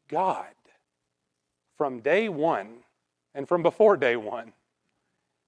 God, 0.08 0.48
from 1.78 2.00
day 2.00 2.30
one 2.30 2.78
and 3.36 3.48
from 3.48 3.62
before 3.62 3.98
day 3.98 4.16
one, 4.16 4.54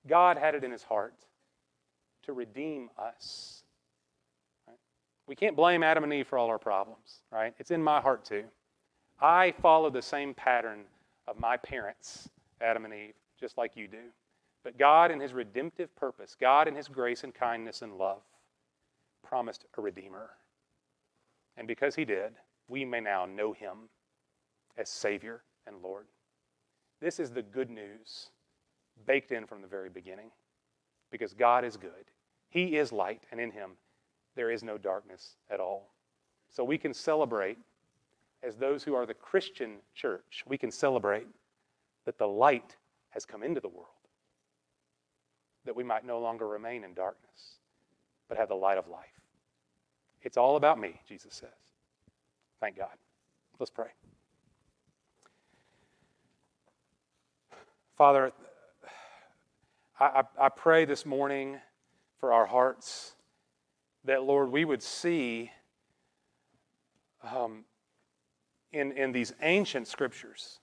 God 0.07 0.37
had 0.37 0.53
it 0.53 0.63
in 0.63 0.71
his 0.71 0.83
heart 0.83 1.15
to 2.23 2.33
redeem 2.33 2.89
us. 2.97 3.63
We 5.29 5.35
can't 5.35 5.55
blame 5.55 5.83
Adam 5.83 6.03
and 6.03 6.11
Eve 6.11 6.25
for 6.25 6.39
all 6.39 6.47
our 6.47 6.57
problems, 6.57 7.21
right? 7.31 7.53
It's 7.59 7.69
in 7.69 7.83
my 7.83 8.01
heart 8.01 8.25
too. 8.25 8.45
I 9.21 9.53
follow 9.61 9.91
the 9.91 10.01
same 10.01 10.33
pattern 10.33 10.85
of 11.27 11.39
my 11.39 11.55
parents, 11.55 12.27
Adam 12.61 12.83
and 12.83 12.93
Eve, 12.95 13.13
just 13.39 13.55
like 13.55 13.77
you 13.77 13.87
do. 13.87 14.09
But 14.63 14.79
God, 14.79 15.11
in 15.11 15.19
His 15.19 15.33
redemptive 15.33 15.95
purpose, 15.95 16.35
God, 16.41 16.67
in 16.67 16.73
His 16.75 16.87
grace 16.87 17.23
and 17.23 17.31
kindness 17.31 17.83
and 17.83 17.99
love, 17.99 18.23
promised 19.21 19.65
a 19.77 19.81
Redeemer. 19.81 20.31
And 21.57 21.67
because 21.67 21.93
He 21.93 22.05
did, 22.05 22.33
we 22.67 22.83
may 22.83 22.99
now 22.99 23.27
know 23.27 23.53
Him 23.53 23.89
as 24.79 24.89
Savior 24.89 25.43
and 25.67 25.75
Lord. 25.83 26.07
This 27.01 27.19
is 27.19 27.29
the 27.29 27.43
good 27.43 27.69
news 27.69 28.31
baked 29.05 29.31
in 29.31 29.45
from 29.45 29.61
the 29.61 29.67
very 29.67 29.89
beginning 29.89 30.31
because 31.11 31.35
God 31.35 31.63
is 31.63 31.77
good. 31.77 32.09
He 32.49 32.77
is 32.77 32.91
light, 32.91 33.27
and 33.31 33.39
in 33.39 33.51
Him 33.51 33.73
there 34.39 34.49
is 34.49 34.63
no 34.63 34.77
darkness 34.77 35.35
at 35.51 35.59
all. 35.59 35.91
So 36.49 36.63
we 36.63 36.77
can 36.77 36.93
celebrate, 36.93 37.57
as 38.41 38.55
those 38.55 38.85
who 38.85 38.95
are 38.95 39.05
the 39.05 39.13
Christian 39.13 39.79
church, 39.93 40.45
we 40.47 40.57
can 40.57 40.71
celebrate 40.71 41.27
that 42.05 42.17
the 42.17 42.25
light 42.25 42.77
has 43.09 43.25
come 43.25 43.43
into 43.43 43.59
the 43.59 43.67
world 43.67 43.87
that 45.65 45.75
we 45.75 45.83
might 45.83 46.05
no 46.05 46.21
longer 46.21 46.47
remain 46.47 46.85
in 46.85 46.93
darkness, 46.93 47.59
but 48.29 48.37
have 48.37 48.47
the 48.47 48.55
light 48.55 48.77
of 48.77 48.87
life. 48.87 49.19
It's 50.21 50.37
all 50.37 50.55
about 50.55 50.79
me, 50.79 51.01
Jesus 51.05 51.33
says. 51.33 51.49
Thank 52.61 52.77
God. 52.77 52.95
Let's 53.59 53.69
pray. 53.69 53.89
Father, 57.97 58.31
I, 59.99 60.23
I, 60.39 60.47
pray 60.47 60.85
this 60.85 61.05
morning 61.05 61.57
for 62.21 62.31
our 62.31 62.45
hearts 62.45 63.15
that, 64.05 64.23
Lord, 64.23 64.51
we 64.51 64.65
would 64.65 64.81
see 64.81 65.51
um, 67.23 67.65
in, 68.71 68.91
in 68.93 69.11
these 69.11 69.33
ancient 69.41 69.87
scriptures, 69.87 70.59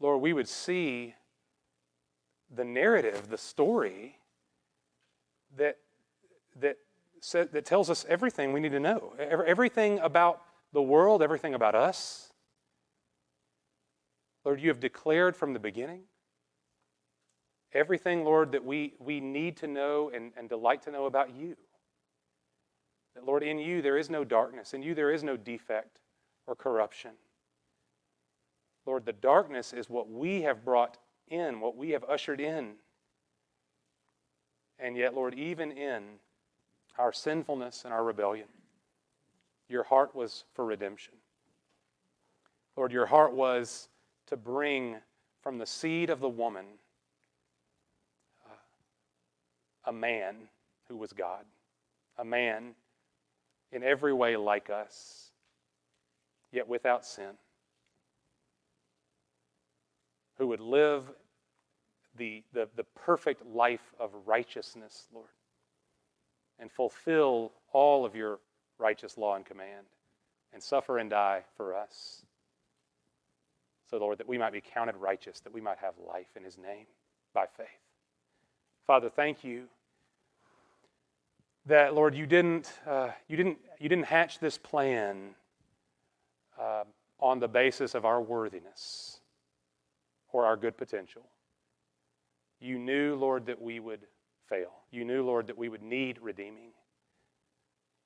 Lord, 0.00 0.20
we 0.20 0.32
would 0.32 0.48
see 0.48 1.14
the 2.54 2.64
narrative, 2.64 3.28
the 3.28 3.38
story 3.38 4.18
that, 5.56 5.76
that, 6.60 6.76
that 7.32 7.64
tells 7.64 7.90
us 7.90 8.06
everything 8.08 8.52
we 8.52 8.60
need 8.60 8.72
to 8.72 8.80
know, 8.80 9.14
everything 9.18 9.98
about 9.98 10.42
the 10.72 10.82
world, 10.82 11.22
everything 11.22 11.54
about 11.54 11.74
us. 11.74 12.32
Lord, 14.44 14.60
you 14.60 14.68
have 14.68 14.80
declared 14.80 15.36
from 15.36 15.52
the 15.52 15.58
beginning 15.58 16.02
everything, 17.72 18.24
Lord, 18.24 18.52
that 18.52 18.64
we, 18.64 18.94
we 18.98 19.20
need 19.20 19.56
to 19.58 19.66
know 19.66 20.10
and, 20.14 20.32
and 20.36 20.48
delight 20.48 20.82
to 20.82 20.90
know 20.90 21.06
about 21.06 21.34
you. 21.34 21.56
That, 23.14 23.24
Lord, 23.24 23.42
in 23.42 23.58
you 23.58 23.82
there 23.82 23.98
is 23.98 24.10
no 24.10 24.24
darkness, 24.24 24.74
in 24.74 24.82
you 24.82 24.94
there 24.94 25.10
is 25.10 25.22
no 25.22 25.36
defect 25.36 26.00
or 26.46 26.54
corruption. 26.54 27.12
Lord, 28.86 29.04
the 29.04 29.12
darkness 29.12 29.72
is 29.72 29.90
what 29.90 30.10
we 30.10 30.42
have 30.42 30.64
brought 30.64 30.96
in, 31.28 31.60
what 31.60 31.76
we 31.76 31.90
have 31.90 32.04
ushered 32.04 32.40
in. 32.40 32.72
And 34.78 34.96
yet, 34.96 35.14
Lord, 35.14 35.34
even 35.34 35.72
in 35.72 36.04
our 36.96 37.12
sinfulness 37.12 37.84
and 37.84 37.92
our 37.92 38.04
rebellion, 38.04 38.48
your 39.68 39.84
heart 39.84 40.14
was 40.14 40.44
for 40.54 40.64
redemption. 40.64 41.14
Lord, 42.76 42.92
your 42.92 43.06
heart 43.06 43.34
was 43.34 43.88
to 44.28 44.36
bring 44.36 44.96
from 45.42 45.58
the 45.58 45.66
seed 45.66 46.10
of 46.10 46.20
the 46.20 46.28
woman 46.28 46.64
uh, 48.46 48.54
a 49.88 49.92
man 49.92 50.36
who 50.88 50.96
was 50.96 51.12
God, 51.12 51.44
a 52.18 52.24
man 52.24 52.74
in 53.72 53.82
every 53.82 54.12
way 54.12 54.36
like 54.36 54.70
us, 54.70 55.30
yet 56.52 56.68
without 56.68 57.04
sin 57.04 57.32
who 60.36 60.46
would 60.46 60.60
live 60.60 61.04
the, 62.16 62.42
the, 62.52 62.68
the 62.76 62.84
perfect 62.84 63.44
life 63.46 63.92
of 63.98 64.10
righteousness, 64.26 65.06
Lord, 65.12 65.26
and 66.58 66.70
fulfill 66.70 67.52
all 67.72 68.04
of 68.04 68.14
your 68.14 68.38
righteous 68.78 69.18
law 69.18 69.34
and 69.34 69.44
command, 69.44 69.86
and 70.52 70.62
suffer 70.62 70.98
and 70.98 71.10
die 71.10 71.42
for 71.56 71.74
us. 71.74 72.22
So, 73.90 73.98
Lord, 73.98 74.18
that 74.18 74.28
we 74.28 74.38
might 74.38 74.52
be 74.52 74.60
counted 74.60 74.96
righteous, 74.96 75.40
that 75.40 75.52
we 75.52 75.60
might 75.60 75.78
have 75.78 75.94
life 76.06 76.28
in 76.36 76.44
his 76.44 76.56
name 76.58 76.86
by 77.34 77.46
faith. 77.56 77.66
Father, 78.86 79.08
thank 79.08 79.44
you 79.44 79.64
that, 81.68 81.94
Lord, 81.94 82.14
you 82.14 82.26
didn't, 82.26 82.72
uh, 82.86 83.10
you 83.28 83.36
didn't, 83.36 83.58
you 83.78 83.88
didn't 83.88 84.06
hatch 84.06 84.38
this 84.38 84.58
plan 84.58 85.34
uh, 86.58 86.84
on 87.20 87.38
the 87.38 87.48
basis 87.48 87.94
of 87.94 88.04
our 88.04 88.20
worthiness 88.20 89.20
or 90.32 90.44
our 90.44 90.56
good 90.56 90.76
potential. 90.76 91.22
You 92.60 92.78
knew, 92.78 93.14
Lord, 93.14 93.46
that 93.46 93.60
we 93.60 93.80
would 93.80 94.00
fail. 94.48 94.72
You 94.90 95.04
knew, 95.04 95.22
Lord, 95.22 95.46
that 95.46 95.58
we 95.58 95.68
would 95.68 95.82
need 95.82 96.18
redeeming. 96.20 96.70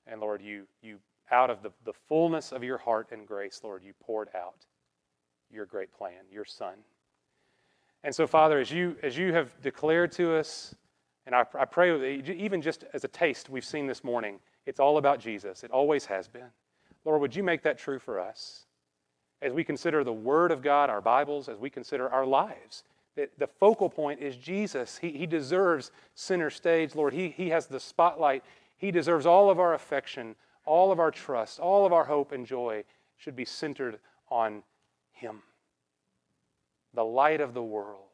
And 0.05 0.19
Lord, 0.19 0.41
you, 0.41 0.67
you 0.81 0.99
out 1.31 1.49
of 1.49 1.63
the, 1.63 1.71
the 1.85 1.93
fullness 2.07 2.51
of 2.51 2.63
your 2.63 2.77
heart 2.77 3.09
and 3.11 3.25
grace, 3.25 3.61
Lord, 3.63 3.83
you 3.83 3.93
poured 4.03 4.29
out 4.35 4.65
your 5.49 5.65
great 5.65 5.91
plan, 5.93 6.25
your 6.31 6.45
Son. 6.45 6.75
And 8.03 8.13
so, 8.13 8.27
Father, 8.27 8.59
as 8.59 8.69
you, 8.69 8.97
as 9.01 9.17
you 9.17 9.31
have 9.33 9.59
declared 9.61 10.11
to 10.13 10.35
us, 10.35 10.75
and 11.25 11.33
I, 11.35 11.45
I 11.57 11.65
pray, 11.65 12.19
even 12.19 12.61
just 12.61 12.83
as 12.93 13.03
a 13.03 13.07
taste 13.07 13.49
we've 13.49 13.65
seen 13.65 13.87
this 13.87 14.03
morning, 14.03 14.39
it's 14.65 14.79
all 14.79 14.97
about 14.97 15.19
Jesus. 15.19 15.63
It 15.63 15.71
always 15.71 16.05
has 16.05 16.27
been. 16.27 16.49
Lord, 17.05 17.21
would 17.21 17.35
you 17.35 17.43
make 17.43 17.63
that 17.63 17.77
true 17.77 17.99
for 17.99 18.19
us? 18.19 18.65
As 19.41 19.53
we 19.53 19.63
consider 19.63 20.03
the 20.03 20.13
Word 20.13 20.51
of 20.51 20.61
God, 20.61 20.89
our 20.89 21.01
Bibles, 21.01 21.49
as 21.49 21.57
we 21.57 21.69
consider 21.69 22.09
our 22.09 22.25
lives, 22.25 22.83
that 23.15 23.31
the 23.37 23.47
focal 23.47 23.89
point 23.89 24.21
is 24.21 24.35
Jesus. 24.35 24.97
He, 24.97 25.11
he 25.11 25.25
deserves 25.25 25.91
center 26.15 26.49
stage, 26.49 26.95
Lord. 26.95 27.13
He, 27.13 27.29
he 27.29 27.49
has 27.49 27.67
the 27.67 27.79
spotlight. 27.79 28.43
He 28.77 28.91
deserves 28.91 29.25
all 29.25 29.49
of 29.49 29.59
our 29.59 29.73
affection, 29.73 30.35
all 30.65 30.91
of 30.91 30.99
our 30.99 31.11
trust, 31.11 31.59
all 31.59 31.85
of 31.85 31.93
our 31.93 32.05
hope 32.05 32.31
and 32.31 32.45
joy 32.45 32.83
should 33.17 33.35
be 33.35 33.45
centered 33.45 33.99
on 34.29 34.63
Him, 35.11 35.41
the 36.93 37.05
light 37.05 37.39
of 37.39 37.53
the 37.53 37.63
world. 37.63 38.12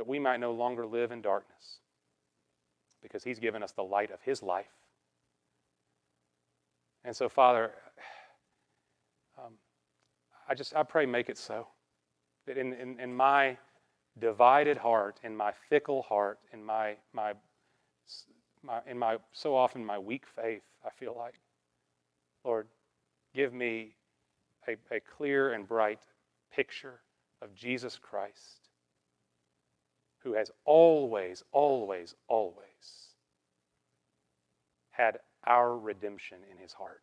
That 0.00 0.08
we 0.08 0.18
might 0.18 0.40
no 0.40 0.52
longer 0.52 0.86
live 0.86 1.12
in 1.12 1.20
darkness 1.20 1.80
because 3.02 3.22
He's 3.22 3.38
given 3.38 3.62
us 3.62 3.72
the 3.72 3.82
light 3.82 4.10
of 4.10 4.22
His 4.22 4.42
life. 4.42 4.72
And 7.04 7.14
so, 7.14 7.28
Father, 7.28 7.72
um, 9.38 9.52
I 10.48 10.54
just 10.54 10.74
I 10.74 10.84
pray 10.84 11.04
make 11.04 11.28
it 11.28 11.36
so 11.36 11.66
that 12.46 12.56
in, 12.56 12.72
in, 12.72 12.98
in 12.98 13.14
my 13.14 13.58
divided 14.18 14.78
heart, 14.78 15.20
in 15.22 15.36
my 15.36 15.52
fickle 15.68 16.00
heart, 16.00 16.38
in 16.54 16.64
my, 16.64 16.96
my, 17.12 17.34
my, 18.62 18.80
in 18.86 18.98
my 18.98 19.18
so 19.32 19.54
often 19.54 19.84
my 19.84 19.98
weak 19.98 20.24
faith, 20.34 20.62
I 20.82 20.88
feel 20.88 21.14
like, 21.14 21.34
Lord, 22.42 22.68
give 23.34 23.52
me 23.52 23.96
a, 24.66 24.76
a 24.90 25.00
clear 25.00 25.52
and 25.52 25.68
bright 25.68 26.00
picture 26.50 27.00
of 27.42 27.54
Jesus 27.54 27.98
Christ, 28.00 28.59
who 30.22 30.34
has 30.34 30.50
always, 30.64 31.42
always, 31.52 32.14
always 32.28 33.14
had 34.90 35.18
our 35.46 35.76
redemption 35.76 36.38
in 36.50 36.58
his 36.58 36.72
heart 36.72 37.02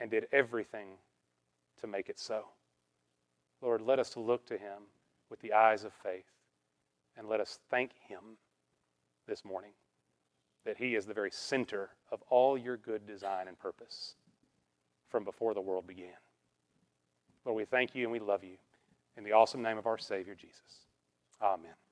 and 0.00 0.10
did 0.10 0.26
everything 0.32 0.88
to 1.80 1.86
make 1.86 2.08
it 2.08 2.18
so. 2.18 2.44
Lord, 3.60 3.80
let 3.80 3.98
us 3.98 4.16
look 4.16 4.46
to 4.46 4.56
him 4.56 4.82
with 5.30 5.40
the 5.40 5.52
eyes 5.52 5.84
of 5.84 5.92
faith 5.92 6.30
and 7.16 7.28
let 7.28 7.40
us 7.40 7.58
thank 7.70 7.90
him 8.06 8.38
this 9.26 9.44
morning 9.44 9.72
that 10.64 10.76
he 10.76 10.94
is 10.94 11.06
the 11.06 11.14
very 11.14 11.30
center 11.30 11.90
of 12.12 12.22
all 12.30 12.56
your 12.56 12.76
good 12.76 13.06
design 13.06 13.48
and 13.48 13.58
purpose 13.58 14.14
from 15.08 15.24
before 15.24 15.54
the 15.54 15.60
world 15.60 15.86
began. 15.86 16.12
Lord, 17.44 17.56
we 17.56 17.64
thank 17.64 17.94
you 17.94 18.04
and 18.04 18.12
we 18.12 18.20
love 18.20 18.44
you 18.44 18.56
in 19.16 19.24
the 19.24 19.32
awesome 19.32 19.62
name 19.62 19.78
of 19.78 19.86
our 19.86 19.98
Savior, 19.98 20.34
Jesus. 20.34 20.87
Amen. 21.40 21.87